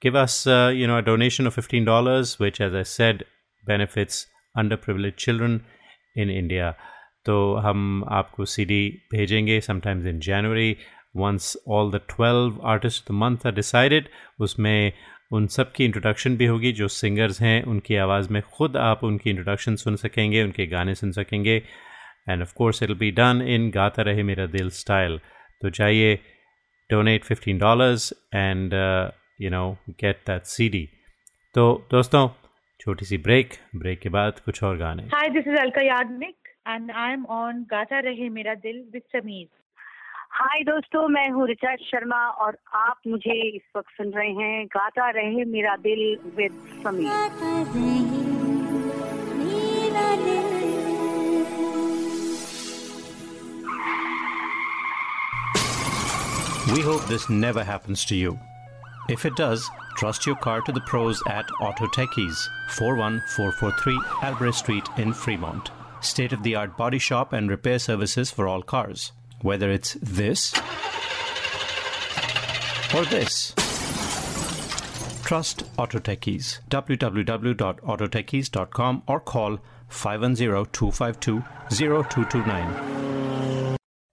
give 0.03 0.14
us 0.14 0.46
uh, 0.46 0.72
you 0.74 0.87
know 0.87 0.98
a 0.98 1.03
donation 1.03 1.48
of 1.48 1.57
$15 1.57 2.38
which 2.40 2.61
as 2.61 2.74
i 2.74 2.85
said 2.90 3.24
benefits 3.64 4.20
underprivileged 4.55 5.16
children 5.16 5.61
in 6.16 6.31
india. 6.37 6.72
तो 7.26 7.35
हम 7.55 8.05
आपको 8.09 8.44
सीडी 8.44 8.81
भेजेंगे 9.11 9.61
sometimes 9.61 10.07
in 10.07 10.20
January 10.20 10.76
once 11.16 11.57
all 11.68 11.90
the 11.92 12.00
twelve 12.09 12.61
artist 12.66 13.09
the 13.09 13.14
month 13.14 13.46
are 13.46 13.53
decided 13.55 14.09
उसमें 14.40 14.92
उन 15.33 15.47
सब 15.47 15.73
की 15.73 15.85
introduction 15.85 16.37
भी 16.37 16.47
होगी 16.47 16.73
जो 16.73 16.87
सिंगर्स 16.88 17.40
हैं 17.43 17.62
उनकी 17.73 17.97
आवाज़ 18.05 18.33
में 18.33 18.40
ख़ुद 18.43 18.77
आप 18.77 19.05
उनकी 19.05 19.31
इंट्रोडक्शन 19.31 19.77
सुन 19.77 19.97
सकेंगे 19.97 20.43
उनके 20.43 20.66
गाने 20.66 20.95
सुन 20.95 21.12
सकेंगे। 21.12 21.57
And 22.29 22.43
of 22.43 22.55
course 22.57 22.83
it 22.83 22.90
be 22.99 23.11
done 23.19 23.43
in 23.49 23.71
Gata 23.71 24.03
Rahe 24.03 24.23
Mera 24.23 24.47
Dil 24.57 24.71
style 24.79 25.19
तो 25.62 25.71
चाहिए 25.71 26.14
donate 26.90 27.25
fifteen 27.25 27.59
dollars 27.59 28.12
and 28.35 28.75
you 29.40 29.51
know 29.51 29.71
get 30.01 30.23
that 30.27 30.43
CD 30.55 30.85
तो 31.55 31.71
दोस्तों 31.90 32.29
छोटी 32.81 33.05
सी 33.05 33.19
ब्रेक 33.29 33.55
ब्रेक 33.77 34.01
के 34.01 34.09
बाद 34.09 34.38
कुछ 34.45 34.62
और 34.62 34.77
गाने। 34.79 35.09
Hi, 35.14 35.27
this 35.37 35.49
is 35.53 35.59
Alka 35.62 35.87
Yagnik 35.87 36.53
and 36.75 36.93
I'm 37.07 37.25
on 37.38 37.64
Gata 37.73 38.03
Rahe 38.07 38.29
Mera 38.37 38.55
Dil 38.62 38.79
with 38.95 39.05
Sameer. 39.14 39.49
हाय 40.38 40.63
दोस्तों 40.68 41.08
मैं 41.08 41.30
हूँ 41.32 41.48
ऋचा 41.50 41.76
शर्मा 41.82 42.18
और 42.46 42.58
आप 42.76 42.98
मुझे 43.08 43.36
इस 43.50 43.62
वक्त 43.76 43.91
सुन 43.98 44.12
रहे 44.13 44.32
हैं 44.39 44.65
गाता 44.74 45.10
रहे 45.18 45.46
मेरा 45.52 45.76
दिल 45.84 46.02
विद 46.38 46.58
समीर 46.84 47.10
गाता 47.10 47.52
रहे 47.62 47.94
मेरा 49.44 50.10
दिल 50.26 50.44
We 56.68 56.82
hope 56.82 57.06
this 57.08 57.30
never 57.30 57.63
happens 57.63 58.04
to 58.06 58.15
you. 58.15 58.38
If 59.08 59.26
it 59.26 59.36
does, 59.38 59.70
trust 59.98 60.26
your 60.26 60.36
car 60.36 60.62
to 60.62 60.72
the 60.74 60.82
pros 60.82 61.22
at 61.28 61.46
Auto 61.62 61.88
Techies, 61.98 62.48
41443 62.72 64.00
Albrecht 64.24 64.58
Street 64.58 64.89
in 64.98 65.13
Fremont. 65.13 65.70
State 66.02 66.34
of 66.34 66.41
the 66.44 66.56
art 66.56 66.76
body 66.76 67.00
shop 67.00 67.32
and 67.32 67.50
repair 67.50 67.80
services 67.80 68.32
for 68.32 68.48
all 68.48 68.63
cars. 68.63 69.13
Whether 69.42 69.70
it's 69.70 69.96
this 70.03 70.53
or 72.94 73.05
this. 73.07 73.55
Trust 75.24 75.62
Auto 75.79 75.98
Techies. 76.00 76.59
www.autotechies.com 76.70 79.03
or 79.07 79.20
call 79.20 79.59
510 79.88 80.66
252 80.72 81.42
0229. 81.70 83.20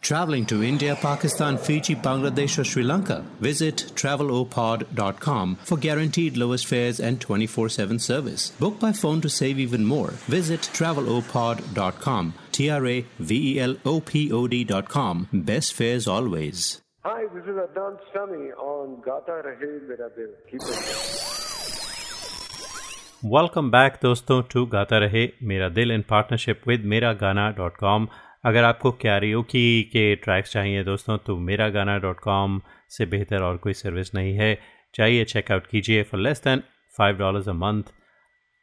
Traveling 0.00 0.46
to 0.46 0.62
India, 0.62 0.96
Pakistan, 0.96 1.58
Fiji, 1.58 1.94
Bangladesh, 1.96 2.58
or 2.58 2.64
Sri 2.64 2.82
Lanka? 2.82 3.24
Visit 3.40 3.92
travelopod.com 3.94 5.56
for 5.56 5.76
guaranteed 5.76 6.36
lowest 6.36 6.66
fares 6.66 7.00
and 7.00 7.20
24 7.20 7.68
7 7.68 7.98
service. 7.98 8.50
Book 8.58 8.78
by 8.78 8.92
phone 8.92 9.20
to 9.20 9.28
save 9.28 9.58
even 9.58 9.84
more. 9.84 10.10
Visit 10.36 10.60
travelopod.com. 10.72 12.34
T 12.52 12.70
R 12.70 12.86
A 12.86 13.04
V 13.18 13.56
E 13.56 13.60
L 13.60 13.76
O 13.84 14.00
P 14.00 14.32
O 14.32 14.46
D.com. 14.46 15.28
Best 15.32 15.74
fares 15.74 16.06
always. 16.08 16.80
Hi, 17.04 17.24
this 17.34 17.44
is 17.44 17.56
Adnan 17.56 17.98
Sami 18.12 18.50
on 18.52 19.00
Gata 19.04 19.42
Rahe 19.44 19.88
Mera 19.88 20.10
Dil. 20.16 20.32
Keep 20.50 20.62
it. 20.62 21.24
Welcome 23.22 23.70
back, 23.70 24.00
dosto, 24.00 24.48
to 24.48 24.66
Gata 24.66 25.00
Rahe 25.00 25.32
Mera 25.40 25.70
Dil 25.70 25.90
in 25.90 26.04
partnership 26.04 26.66
with 26.66 26.84
Miragana.com. 26.84 28.08
अगर 28.44 28.64
आपको 28.64 28.92
karaoke 28.92 29.82
के 29.82 30.16
tracks 30.16 30.52
चाहिए 30.52 30.84
दोस्तों 30.84 31.18
तो 31.18 31.36
मेरा 31.36 31.68
गाना 31.68 31.98
dot 31.98 32.20
com 32.20 32.60
से 32.88 33.06
बेहतर 33.06 33.42
और 33.42 33.56
कोई 33.56 33.72
सर्विस 33.72 34.14
नहीं 34.14 34.34
है। 34.34 34.58
चाहिए 34.94 35.24
चेकआउट 35.24 35.66
कीजिए 35.66 36.02
for 36.02 36.20
less 36.20 36.42
than 36.44 36.62
five 36.98 37.16
dollars 37.16 37.48
a 37.48 37.52
month 37.52 37.82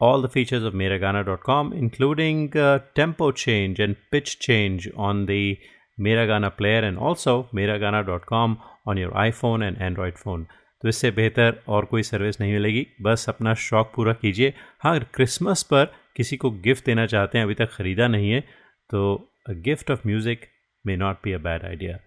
all 0.02 0.24
the 0.24 0.30
features 0.30 0.64
of 0.64 0.74
Mera 0.74 0.98
Gaana 0.98 1.24
all 1.24 1.32
the 1.32 1.40
features 1.40 1.40
of 1.40 1.44
Miragana.com, 1.44 1.74
including 1.74 2.58
uh, 2.58 2.80
tempo 2.96 3.32
change 3.32 3.80
and 3.80 3.96
pitch 4.12 4.40
change 4.40 4.88
on 4.98 5.26
the 5.26 5.58
Miragana 5.98 6.50
player 6.58 6.82
and 6.84 6.98
also 6.98 7.48
Miragana.com 7.54 8.58
on 8.88 8.98
your 8.98 9.12
iPhone 9.12 9.64
and 9.68 9.82
Android 9.82 10.18
phone. 10.24 10.46
तो 10.82 10.90
इससे 10.90 11.12
बेहतर 11.12 11.64
और 11.68 11.86
कोई 11.86 12.04
service 12.04 12.42
नहीं 12.42 12.54
मिलेगी। 12.54 12.88
बस 13.02 13.26
अपना 13.30 13.54
शौक 13.54 13.92
पूरा 13.96 14.14
कीजिए। 14.14 14.54
हाँ 14.80 14.96
अगर 14.96 15.06
क्रिसमस 15.14 15.64
पर 15.64 15.86
किसी 16.16 16.38
को 16.38 16.50
गिफ्ट 16.50 16.86
देना 16.86 17.06
चाहते 17.06 17.38
हैं 17.38 17.46
अभी 17.46 17.54
तक 17.54 17.70
ख़रीदा 17.72 18.08
नहीं 18.08 18.32
है 18.32 18.40
तो 18.90 19.32
gift 19.54 19.92
of 19.92 20.08
music 20.08 20.46
may 20.86 20.96
not 20.96 21.18
be 21.24 21.32
a 21.32 21.38
bad 21.38 21.64
idea 21.64 21.98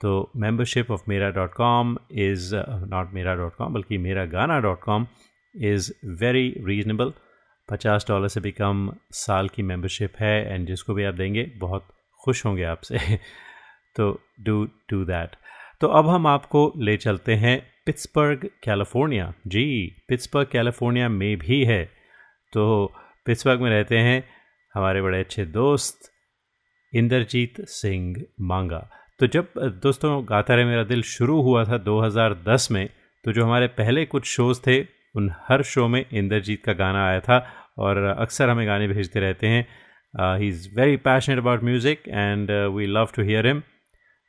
तो 0.00 0.30
membership 0.36 0.90
of 0.90 1.02
Mera 1.08 1.30
dot 1.30 1.54
com 1.54 1.96
is 2.10 2.54
not 2.88 3.12
Mera 3.12 3.34
dot 3.34 3.54
com 3.54 3.74
बल्कि 3.74 3.98
Mera 3.98 4.24
Gaana 4.24 4.60
dot 4.60 4.80
com 4.80 5.06
is 5.54 5.92
very 6.04 6.54
reasonable 6.64 7.12
पचास 7.70 8.04
डॉलर 8.08 8.28
से 8.28 8.40
भी 8.40 8.50
कम 8.52 8.92
साल 9.10 9.48
की 9.48 9.62
मेंबरशिप 9.62 10.12
है 10.20 10.54
एंड 10.54 10.66
जिसको 10.66 10.94
भी 10.94 11.04
आप 11.04 11.14
देंगे, 11.14 11.52
बहुत 11.56 11.88
खुश 12.24 12.46
होंगे 12.46 12.64
आपसे। 12.64 12.98
तो 13.96 14.20
डू 14.40 14.64
डू 14.64 15.04
दैट 15.04 15.36
तो 15.80 15.88
अब 15.88 16.08
हम 16.08 16.26
आपको 16.26 16.72
ले 16.76 16.96
चलते 16.96 17.34
हैं 17.34 17.72
पिट्सबर्ग, 17.86 18.50
कैलिफ़ोर्निया। 18.64 19.32
जी, 19.46 19.96
पिट्सबर्ग, 20.08 20.46
कैलिफ़ोर्निया 20.46 21.08
में 21.08 21.38
भी 21.38 21.64
है। 21.64 21.84
तो 22.52 22.92
पिट्सबर्ग 23.26 23.60
में 23.60 23.70
रहते 23.70 23.98
हैं 23.98 24.24
हमारे 24.74 25.02
बड़े 25.02 25.20
अच्छे 25.20 25.44
दोस्त 25.44 26.13
इंद्रजीत 26.94 27.60
सिंह 27.68 28.24
मांगा। 28.42 28.78
तो 29.20 29.26
जब 29.26 29.52
दोस्तों, 29.82 30.22
गाता 30.28 30.54
रहे 30.54 30.64
मेरा 30.64 30.84
दिल 30.84 31.02
शुरू 31.04 31.40
हुआ 31.42 31.64
था 31.64 31.78
2010 31.80 32.70
में 32.70 32.88
तो 33.24 33.32
जो 33.32 33.44
हमारे 33.44 33.66
पहले 33.68 34.04
कुछ 34.06 34.26
शोज़ 34.26 34.60
थे, 34.60 34.80
उन 35.14 35.30
हर 35.48 35.62
शो 35.62 35.86
में 35.88 36.04
इंद्रजीत 36.12 36.64
का 36.64 36.72
गाना 36.74 37.06
आया 37.08 37.20
था 37.20 37.38
और 37.78 38.02
अक्सर 38.08 38.48
हमें 38.48 38.66
गाने 38.66 38.88
भेजते 38.88 39.20
रहते 39.20 39.46
हैं। 39.46 39.66
He 40.38 40.48
is 40.48 40.68
very 40.76 40.96
passionate 40.98 41.38
about 41.38 41.62
music 41.64 42.08
and 42.08 42.50
we 42.76 42.86
love 42.88 43.08
to 43.16 43.22
hear 43.22 43.46
him 43.46 43.62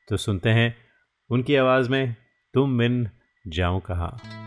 तो 0.07 0.17
सुनते 0.17 0.49
हैं 0.51 0.75
उनकी 1.29 1.55
आवाज़ 1.55 1.89
में, 1.89 2.15
तुम 2.53 2.77
बिन 2.77 3.07
जाऊँ 3.45 3.81
कहाँ? 3.81 4.44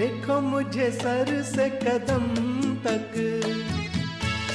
देखो 0.00 0.40
मुझे 0.40 0.90
सर 0.90 1.42
से 1.42 1.70
कदम 1.70 2.26
तक। 2.74 3.12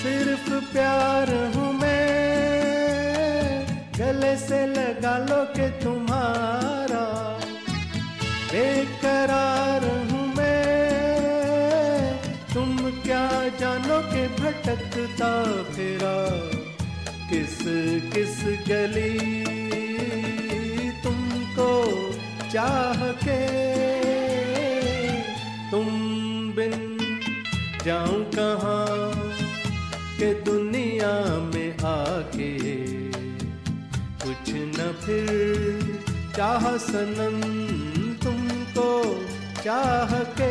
सिर्फ़ 0.03 0.73
प्यार 0.73 1.53
हूँ 1.55 1.73
मैं। 1.73 2.17
गले 3.99 4.37
से 4.37 4.67
लगा 4.67 5.17
लो 5.17 5.45
के 5.45 5.69
तुम्हारा। 5.69 7.37
बेकरार 8.51 9.85
हूँ 9.85 10.35
मैं। 10.35 12.19
तुम 12.53 12.77
क्या 12.77 13.47
जानो 13.59 13.99
के 13.99 14.27
भटकता 14.27 15.53
फिरा। 15.63 16.27
किस 17.29 17.57
किस 18.13 18.65
गली 18.67 19.43
तुमको 21.03 22.11
चाह 22.51 23.11
के 23.11 23.74
चाह 36.45 36.65
सनम 36.77 37.37
तुमको 38.23 38.89
चाह 39.61 40.11
के। 40.39 40.49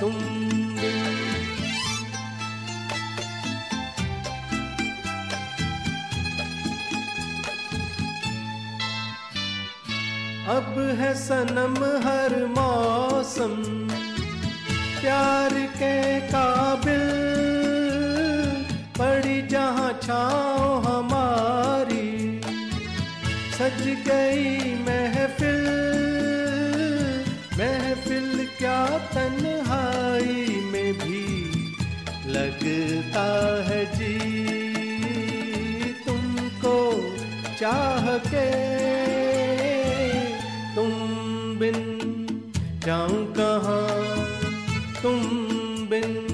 तुम 0.00 0.16
अब 10.56 10.72
है 11.00 11.14
सनम 11.24 11.80
हर 12.06 12.36
मौसम, 12.58 13.56
प्यार 15.00 15.60
के 15.80 15.96
काबिल 16.28 17.06
पड़ी 19.00 19.40
जहाँ 19.48 19.92
छाओ 20.02 20.43
सज 23.74 23.86
गई 23.86 24.74
महफिल। 24.74 25.64
महफिल 27.58 28.48
क्या 28.58 28.98
तन्हाई 28.98 30.60
में 30.72 30.92
भी 30.94 31.26
लगता 32.26 33.24
है 33.68 33.84
जी। 33.94 34.18
तुमको 36.06 37.02
चाह 37.60 38.18
के 38.18 38.50
तुम 40.74 40.92
बिन 41.58 41.96
जाऊँ 42.86 43.34
कहाँ? 43.34 44.28
तुम 45.02 45.20
बिन 45.86 46.26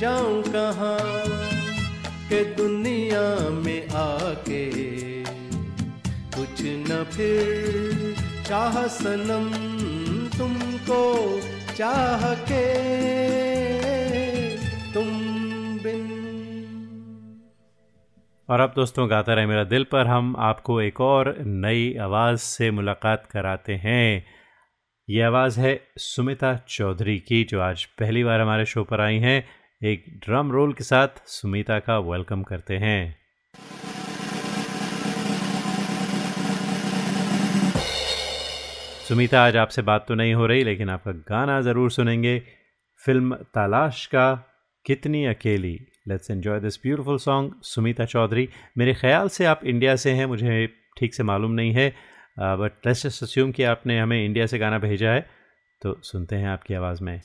जाऊँ 0.00 0.42
कहाँ? 0.42 0.98
के 2.28 2.44
दुनिया 2.44 3.35
फिर 7.04 8.14
चाह 8.44 8.86
सनम 8.86 9.50
तुमको 10.38 11.40
चाह 11.74 12.34
के। 12.34 12.96
तुम 14.92 15.26
और 18.50 18.60
अब 18.60 18.72
दोस्तों, 18.76 19.10
गाता 19.10 19.34
रहे 19.34 19.46
मेरा 19.46 19.64
दिल 19.64 19.84
पर, 19.84 20.06
हम 20.06 20.36
आपको 20.38 20.80
एक 20.80 21.00
और 21.00 21.36
नई 21.40 21.94
आवाज़ 21.94 22.38
से 22.38 22.70
मुलाकात 22.70 23.26
कराते 23.30 23.74
हैं। 23.74 24.26
ये 25.10 25.22
आवाज़ 25.22 25.60
है 25.60 25.80
सुमिता 25.96 26.54
चौधरी 26.68 27.18
की, 27.18 27.44
जो 27.44 27.60
आज 27.60 27.84
पहली 27.84 28.24
बार 28.24 28.40
हमारे 28.40 28.64
शो 28.64 28.84
पर 28.84 29.00
आई 29.00 29.18
हैं। 29.18 29.48
एक 29.84 30.04
ड्रम 30.08 30.52
रोल 30.52 30.72
के 30.72 30.84
साथ 30.84 31.08
सुमिता 31.26 31.78
का 31.78 31.98
वेलकम 31.98 32.42
करते 32.42 32.76
हैं। 32.76 33.16
सुमिता, 39.08 39.40
आज 39.40 39.56
आपसे 39.56 39.82
बात 39.82 40.04
तो 40.08 40.14
नहीं 40.14 40.32
हो 40.34 40.46
रही, 40.46 40.62
लेकिन 40.64 40.88
आपका 40.90 41.12
गाना 41.28 41.60
ज़रूर 41.60 41.90
सुनेंगे। 41.90 42.38
फ़िल्म 43.02 43.34
तलाश 43.54 44.04
का 44.06 44.34
कितनी 44.86 45.24
अकेली। 45.26 45.72
Let's 46.08 46.30
enjoy 46.30 46.60
this 46.60 46.78
beautiful 46.82 47.18
song 47.18 47.52
Sumita 47.64 48.04
Chaudhary. 48.04 48.48
मेरे 48.78 48.94
ख्याल 48.94 49.28
से 49.28 49.44
आप 49.44 49.60
इंडिया 49.64 49.94
से 49.96 50.10
हैं, 50.10 50.26
मुझे 50.26 50.66
ठीक 50.98 51.14
से 51.14 51.22
मालूम 51.22 51.52
नहीं 51.52 51.72
है 51.72 51.88
बट 52.38 52.86
लेट्स 52.86 53.06
जस्ट 53.06 53.22
अस्यूम 53.22 53.52
कि 53.52 53.62
आपने 53.64 53.98
हमें 54.00 54.24
इंडिया 54.24 54.46
से 54.46 54.58
गाना 54.58 54.78
भेजा 54.78 55.10
है 55.10 55.26
तो 55.82 55.96
सुनते 56.02 56.36
हैं 56.36 56.48
आपकी 56.48 56.74
आवाज़ 56.74 57.02
में। 57.04 57.20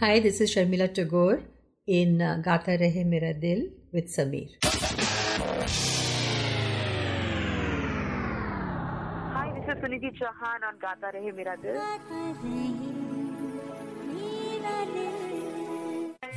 Hi, 0.00 0.18
this 0.18 0.40
is 0.40 0.54
Sharmila 0.54 0.94
Tagore 0.94 1.42
in 1.86 2.22
uh, 2.22 2.40
Gata 2.42 2.78
Rehe 2.80 3.04
Mera 3.04 3.34
Dil 3.34 3.66
with 3.92 4.06
Sameer. 4.06 4.48
Hi, 9.34 9.52
this 9.56 9.68
is 9.68 9.82
Suniti 9.84 10.10
Chauhan 10.16 10.64
on 10.66 10.78
Gata 10.80 11.10
Rehe 11.12 11.32
Mera 11.36 11.54
Dil. 11.60 11.76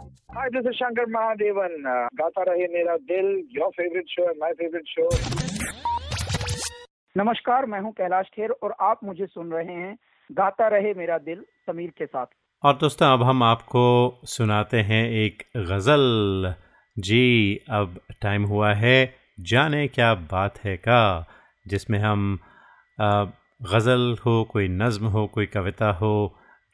Hi, 0.00 0.48
this 0.50 0.64
is 0.64 0.76
Shankar 0.76 1.06
Mahadevan. 1.06 1.72
Uh, 1.84 2.08
Gata 2.16 2.44
Rahe 2.48 2.66
Mera 2.72 2.96
Dil, 3.06 3.42
your 3.50 3.70
favorite 3.72 4.08
show 4.08 4.28
and 4.28 4.38
my 4.38 4.52
favorite 4.58 4.88
show. 4.88 5.08
नमस्कार 7.16 7.66
मैं 7.66 7.80
हूँ 7.80 7.92
कैलाश 7.92 8.26
खेर 8.34 8.50
और 8.62 8.74
आप 8.80 9.00
मुझे 9.04 9.26
सुन 9.26 9.50
रहे 9.52 9.74
हैं 9.74 9.96
गाता 10.30 10.68
रहे 10.68 10.92
मेरा 10.94 11.18
दिल 11.20 11.44
समीर 11.66 11.90
के 11.98 12.06
साथ 12.06 12.26
और 12.62 12.76
दोस्तों 12.80 13.12
अब 13.12 13.22
हम 13.22 13.42
आपको 13.42 13.84
सुनाते 14.28 14.80
हैं 14.90 15.04
एक 15.24 15.42
गज़ल 15.68 16.54
जी 16.96 17.24
अब 17.70 18.00
टाइम 18.22 18.44
हुआ 18.46 18.72
है 18.74 18.98
जाने 19.50 19.86
क्या 19.88 20.12
बात 20.32 20.58
है 20.64 20.76
का 20.88 21.02
जिसमें 21.66 21.98
हम 21.98 22.38
गज़ल 22.98 24.16
हो 24.26 24.42
कोई 24.52 24.68
नज़म 24.82 25.06
हो 25.16 25.26
कोई 25.34 25.46
कविता 25.56 25.90
हो 26.02 26.14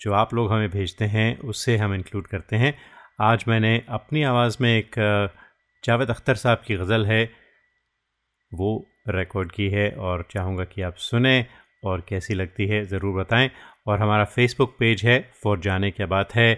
जो 0.00 0.12
आप 0.14 0.34
लोग 0.34 0.52
हमें 0.52 0.68
भेजते 0.70 1.04
हैं 1.14 1.28
उससे 1.52 1.76
हम 1.76 1.94
इंक्लूड 1.94 2.26
करते 2.26 2.56
हैं 2.56 2.74
आज 3.18 3.44
मैंने 3.48 3.70
अपनी 3.88 4.22
आवाज़ 4.22 4.56
में 4.60 4.68
एक 4.70 4.94
जावेद 5.84 6.10
अख्तर 6.10 6.34
साहब 6.34 6.62
की 6.66 6.74
गज़ल 6.76 7.06
है, 7.06 7.22
वो 8.52 8.86
रिकॉर्ड 9.08 9.52
की 9.52 9.68
है 9.70 9.88
और 9.90 10.26
चाहूँगा 10.30 10.64
कि 10.64 10.82
आप 10.82 10.96
सुने 10.96 11.46
और 11.84 12.04
कैसी 12.08 12.34
लगती 12.34 12.66
है, 12.66 12.84
ज़रूर 12.84 13.14
बताएँ। 13.14 13.50
और 13.86 13.98
हमारा 14.00 14.24
फेसबुक 14.26 14.76
पेज 14.78 15.04
है 15.04 15.18
for 15.42 15.60
Jaane 15.60 15.90
Kya 15.90 16.06
Baat 16.06 16.34
Hai 16.34 16.54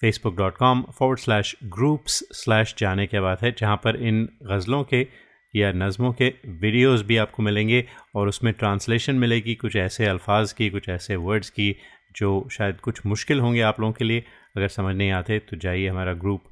Facebook 0.00 0.36
dot 0.36 0.56
com 0.56 0.82
forward 0.98 1.18
slash 1.18 1.54
groups 1.64 2.22
slash 2.34 2.74
Jaane 2.78 3.06
Kya 3.06 3.20
Baat 3.22 3.42
है, 3.42 3.54
जहाँ 3.58 3.76
पर 3.84 3.96
इन 3.98 4.28
गज़लों 4.42 4.82
के 4.84 5.06
या 5.54 5.72
नज़मों 5.76 6.12
के 6.12 6.34
वीडियोस 6.60 7.02
भी 7.06 7.16
आपको 7.18 7.42
मिलेंगे 7.42 7.84
और 8.16 8.28
उसमें 8.28 8.52
ट्रांसलेशन 8.54 9.14
मिलेगी, 9.16 9.54
कुछ 9.54 9.76
ऐसे 9.78 10.06
अल्फाज 10.06 10.52
की, 10.52 10.70
कुछ 10.70 10.88
ऐसे 10.88 11.16
वर्ड्स 11.16 11.50
की, 11.50 11.74
जो 12.16 12.48
शायद 12.52 12.80
कुछ 12.80 13.04
मुश्किल 13.06 13.40
होंगे 13.40 13.60
आप 13.62 13.80
लोगों 13.80 13.92
के 13.92 14.04
लिए। 14.04 14.24
अगर 14.56 14.68
समझ 14.68 14.96
नहीं 14.96 15.10
आते 15.10 15.38
तो 15.38 15.56
जाइए 15.56 15.88
हमारा 15.88 16.12
group 16.12 16.42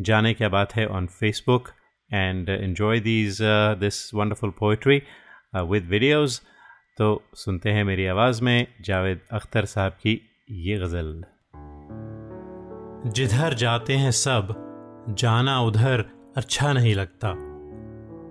Jaane 0.00 0.34
Kya 0.34 0.48
Baat 0.48 0.74
Hai 0.74 0.86
on 0.86 1.06
Facebook 1.06 1.68
and 2.12 2.48
enjoy 2.48 3.00
these 3.00 3.38
this 3.80 4.14
wonderful 4.14 4.50
poetry 4.50 5.02
with 5.56 5.84
videos 5.84 6.40
तो 6.98 7.22
सुनते 7.34 7.70
हैं 7.70 7.84
मेरी 7.84 8.06
आवाज़ 8.06 8.42
में 8.42 8.66
जावेद 8.80 9.20
अख्तर 9.32 9.64
साहब 9.64 9.92
की 9.92 10.30
ये 10.50 10.78
गज़ल। 10.78 11.24
जिधर 13.10 13.54
जाते 13.54 13.92
हैं 13.92 14.10
सब, 14.10 14.54
जाना 15.08 15.60
उधर 15.60 16.04
अच्छा 16.36 16.72
नहीं 16.72 16.94
लगता। 16.94 17.34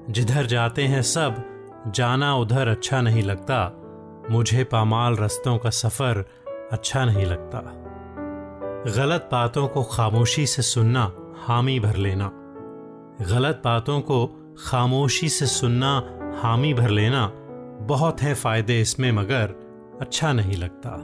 जिधर 0.10 0.46
जाते 0.46 0.84
हैं 0.84 1.02
सब, 1.02 1.44
जाना 1.88 2.36
उधर 2.36 2.68
अच्छा 2.68 3.02
नहीं 3.02 3.24
लगता। 3.24 3.80
मुझे 4.30 4.64
पामाल 4.64 5.16
रस्तों 5.16 5.58
का 5.58 5.70
सफ़र 5.70 6.26
अच्छा 6.72 7.06
नहीं 7.06 7.26
लगता। 7.26 7.83
गलत 8.88 9.30
बातों 9.32 9.68
को 9.68 9.84
खामोशी 9.84 10.46
से 10.46 10.62
सुनना, 10.62 11.16
हामी 11.38 11.80
भर 11.80 11.96
लेना। 11.96 12.26
गलत 13.22 13.62
बातों 13.66 14.02
को 14.02 14.26
खामोशी 14.66 15.30
से 15.30 15.46
सुनना, 15.46 16.20
हामी 16.42 16.74
भर 16.74 16.90
लेना, 16.90 17.32
बहुत 17.82 18.22
हैं 18.22 18.36
फ़ायदे 18.36 18.82
इसमें 18.82 19.12
मगर 19.12 19.56
अच्छा 20.02 20.34
नहीं 20.34 20.54
लगता। 20.54 21.00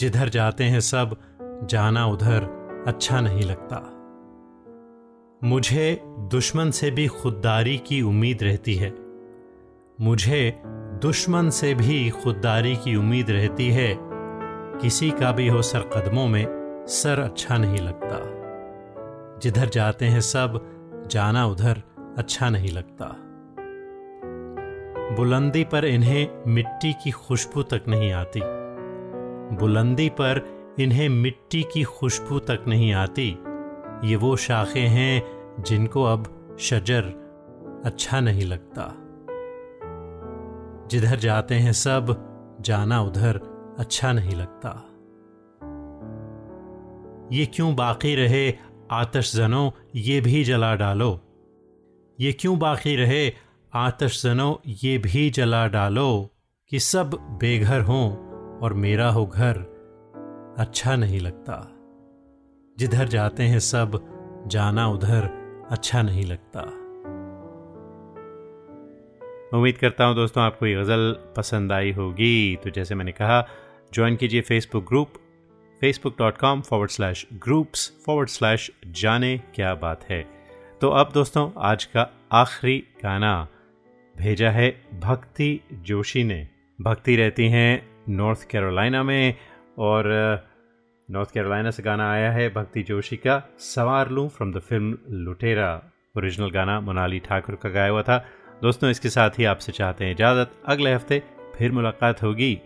जिधर 0.00 0.28
जाते 0.28 0.64
हैं 0.64 0.80
सब, 0.80 1.16
जाना 1.42 2.06
उधर 2.06 2.42
अच्छा 2.86 3.20
नहीं 3.20 3.42
लगता। 3.42 3.92
मुझे 5.44 6.00
दुश्मन 6.04 6.70
से 6.70 6.90
भी 6.90 7.06
खुददारी 7.06 7.78
की 7.78 8.02
उम्मीद 8.02 8.42
रहती 8.42 8.74
है। 8.74 8.94
मुझे 10.00 10.62
दुश्मन 11.02 11.50
से 11.50 11.74
भी 11.74 12.10
खुददारी 12.10 12.76
की 12.76 12.96
उम्मीद 12.96 13.30
रहती 13.30 13.70
है। 13.70 13.98
किसी 14.82 15.10
का 15.10 15.32
भी 15.32 15.48
हो 15.48 15.62
सर 15.62 15.80
कदमों 15.80 16.28
में 16.28 16.65
सर 16.88 17.20
अच्छा 17.20 17.56
नहीं 17.58 17.78
लगता। 17.78 18.36
जिधर 19.38 19.68
जाते 19.68 20.06
हैं 20.06 20.20
सब, 20.20 20.60
जाना 21.10 21.46
उधर 21.46 21.82
अच्छा 22.18 22.50
नहीं 22.50 22.68
लगता। 22.68 23.06
बुलंदी 25.16 25.64
पर 25.64 25.84
इन्हें 25.84 26.44
मिट्टी 26.46 26.92
की 26.92 27.10
खुशबू 27.10 27.62
तक 27.62 27.82
नहीं 27.88 28.12
आती। 28.12 28.40
बुलंदी 29.56 30.08
पर 30.08 30.46
इन्हें 30.80 31.08
मिट्टी 31.08 31.62
की 31.62 31.82
खुशबू 31.82 32.38
तक 32.38 32.64
नहीं 32.68 32.92
आती। 32.92 33.38
ये 34.04 34.16
वो 34.16 34.36
शाखें 34.36 34.88
हैं 34.88 35.22
जिनको 35.62 36.04
अब 36.04 36.56
शजर 36.60 37.02
अच्छा 37.84 38.20
नहीं 38.20 38.44
लगता। 38.44 38.94
जिधर 40.86 41.16
जाते 41.16 41.54
हैं 41.54 41.72
सब, 41.72 42.26
जाना 42.60 43.02
उधर 43.02 43.40
अच्छा 43.78 44.12
नहीं 44.12 44.36
लगता। 44.36 44.84
ये 47.32 47.46
क्यों 47.46 47.76
बाकी 47.76 48.14
रहे 48.14 48.54
आतश 48.90 49.36
जनो 49.36 49.72
ये 49.94 50.20
भी 50.20 50.44
जला 50.44 50.74
डालो। 50.74 51.20
ये 52.20 52.32
क्यों 52.32 52.58
बाकी 52.58 52.96
रहे 52.96 53.32
आतश 53.74 54.22
जनो 54.22 54.62
ये 54.66 54.98
भी 54.98 55.30
जला 55.30 55.66
डालो 55.66 56.30
कि 56.70 56.78
सब 56.78 57.10
बेघर 57.14 57.80
हों 57.80 58.16
और 58.58 58.72
मेरा 58.72 59.08
हो 59.08 59.26
घर। 59.26 59.58
अच्छा 60.58 60.96
नहीं 60.96 61.20
लगता। 61.20 61.72
जिधर 62.78 63.08
जाते 63.08 63.42
हैं 63.42 63.58
सब, 63.58 64.00
जाना 64.46 64.88
उधर 64.88 65.28
अच्छा 65.70 66.02
नहीं 66.02 66.26
लगता। 66.26 66.60
उम्मीद 69.56 69.76
करता 69.76 70.04
हूँ 70.04 70.14
दोस्तों 70.14 70.42
आपको 70.42 70.66
ये 70.66 70.74
गज़ल 70.74 71.12
पसंद 71.36 71.72
आई 71.72 71.92
होगी। 71.92 72.56
तो 72.56 72.70
जैसे 72.70 72.94
मैंने 72.94 73.12
कहा, 73.12 73.48
ज्वाइन 73.94 74.16
कीजिए 74.16 74.40
Facebook 74.40 74.84
group 74.88 75.12
Facebook 75.80 76.14
dot 76.18 76.36
com 76.38 76.60
forward 76.60 76.90
slash 76.90 77.26
groups 77.42 77.90
forward 78.06 78.28
slash 78.28 78.70
Jaane 78.86 79.36
Kya 79.54 79.74
Baat 79.74 80.04
है। 80.10 80.22
तो 80.80 80.88
अब 80.90 81.10
दोस्तों, 81.14 81.50
आज 81.58 81.84
का 81.84 82.08
आखिरी 82.32 82.78
गाना 83.02 83.48
भेजा 84.14 84.50
है 84.50 84.68
भक्ति 85.00 85.60
जोशी 85.72 86.22
ने। 86.24 86.46
भक्ति 86.78 87.16
रहती 87.16 87.48
हैं 87.48 87.88
नॉर्थ 88.08 88.46
कैरोलिना 88.50 89.02
में 89.02 89.34
और 89.78 90.08
नॉर्थ 91.08 91.30
कैरोलिना 91.30 91.70
से 91.70 91.82
गाना 91.82 92.10
आया 92.12 92.30
है 92.32 92.48
भक्ति 92.54 92.82
जोशी 92.82 93.16
का 93.16 93.42
Sawaar 93.64 94.10
Loon 94.10 94.28
from 94.28 94.52
the 94.52 94.58
film 94.58 94.98
Lootera. 95.24 95.72
Original 96.18 96.50
गाना 96.50 96.80
मोनाली 96.80 97.18
ठाकुर 97.18 97.54
का 97.54 97.68
गाया 97.68 97.90
हुआ 97.90 98.02
था। 98.02 98.18
दोस्तों, 98.62 98.90
इसके 98.90 99.08
साथ 99.08 99.38
ही 99.38 99.44
आपसे 99.44 99.72
चाहते 99.72 100.04
हैं 100.04 100.12
इजाज़त। 100.12 100.52
अगले 100.66 100.94
हफ़्ते 100.94 101.22
फिर 101.56 101.72
मुलाकात 101.72 102.22
होगी। 102.22 102.58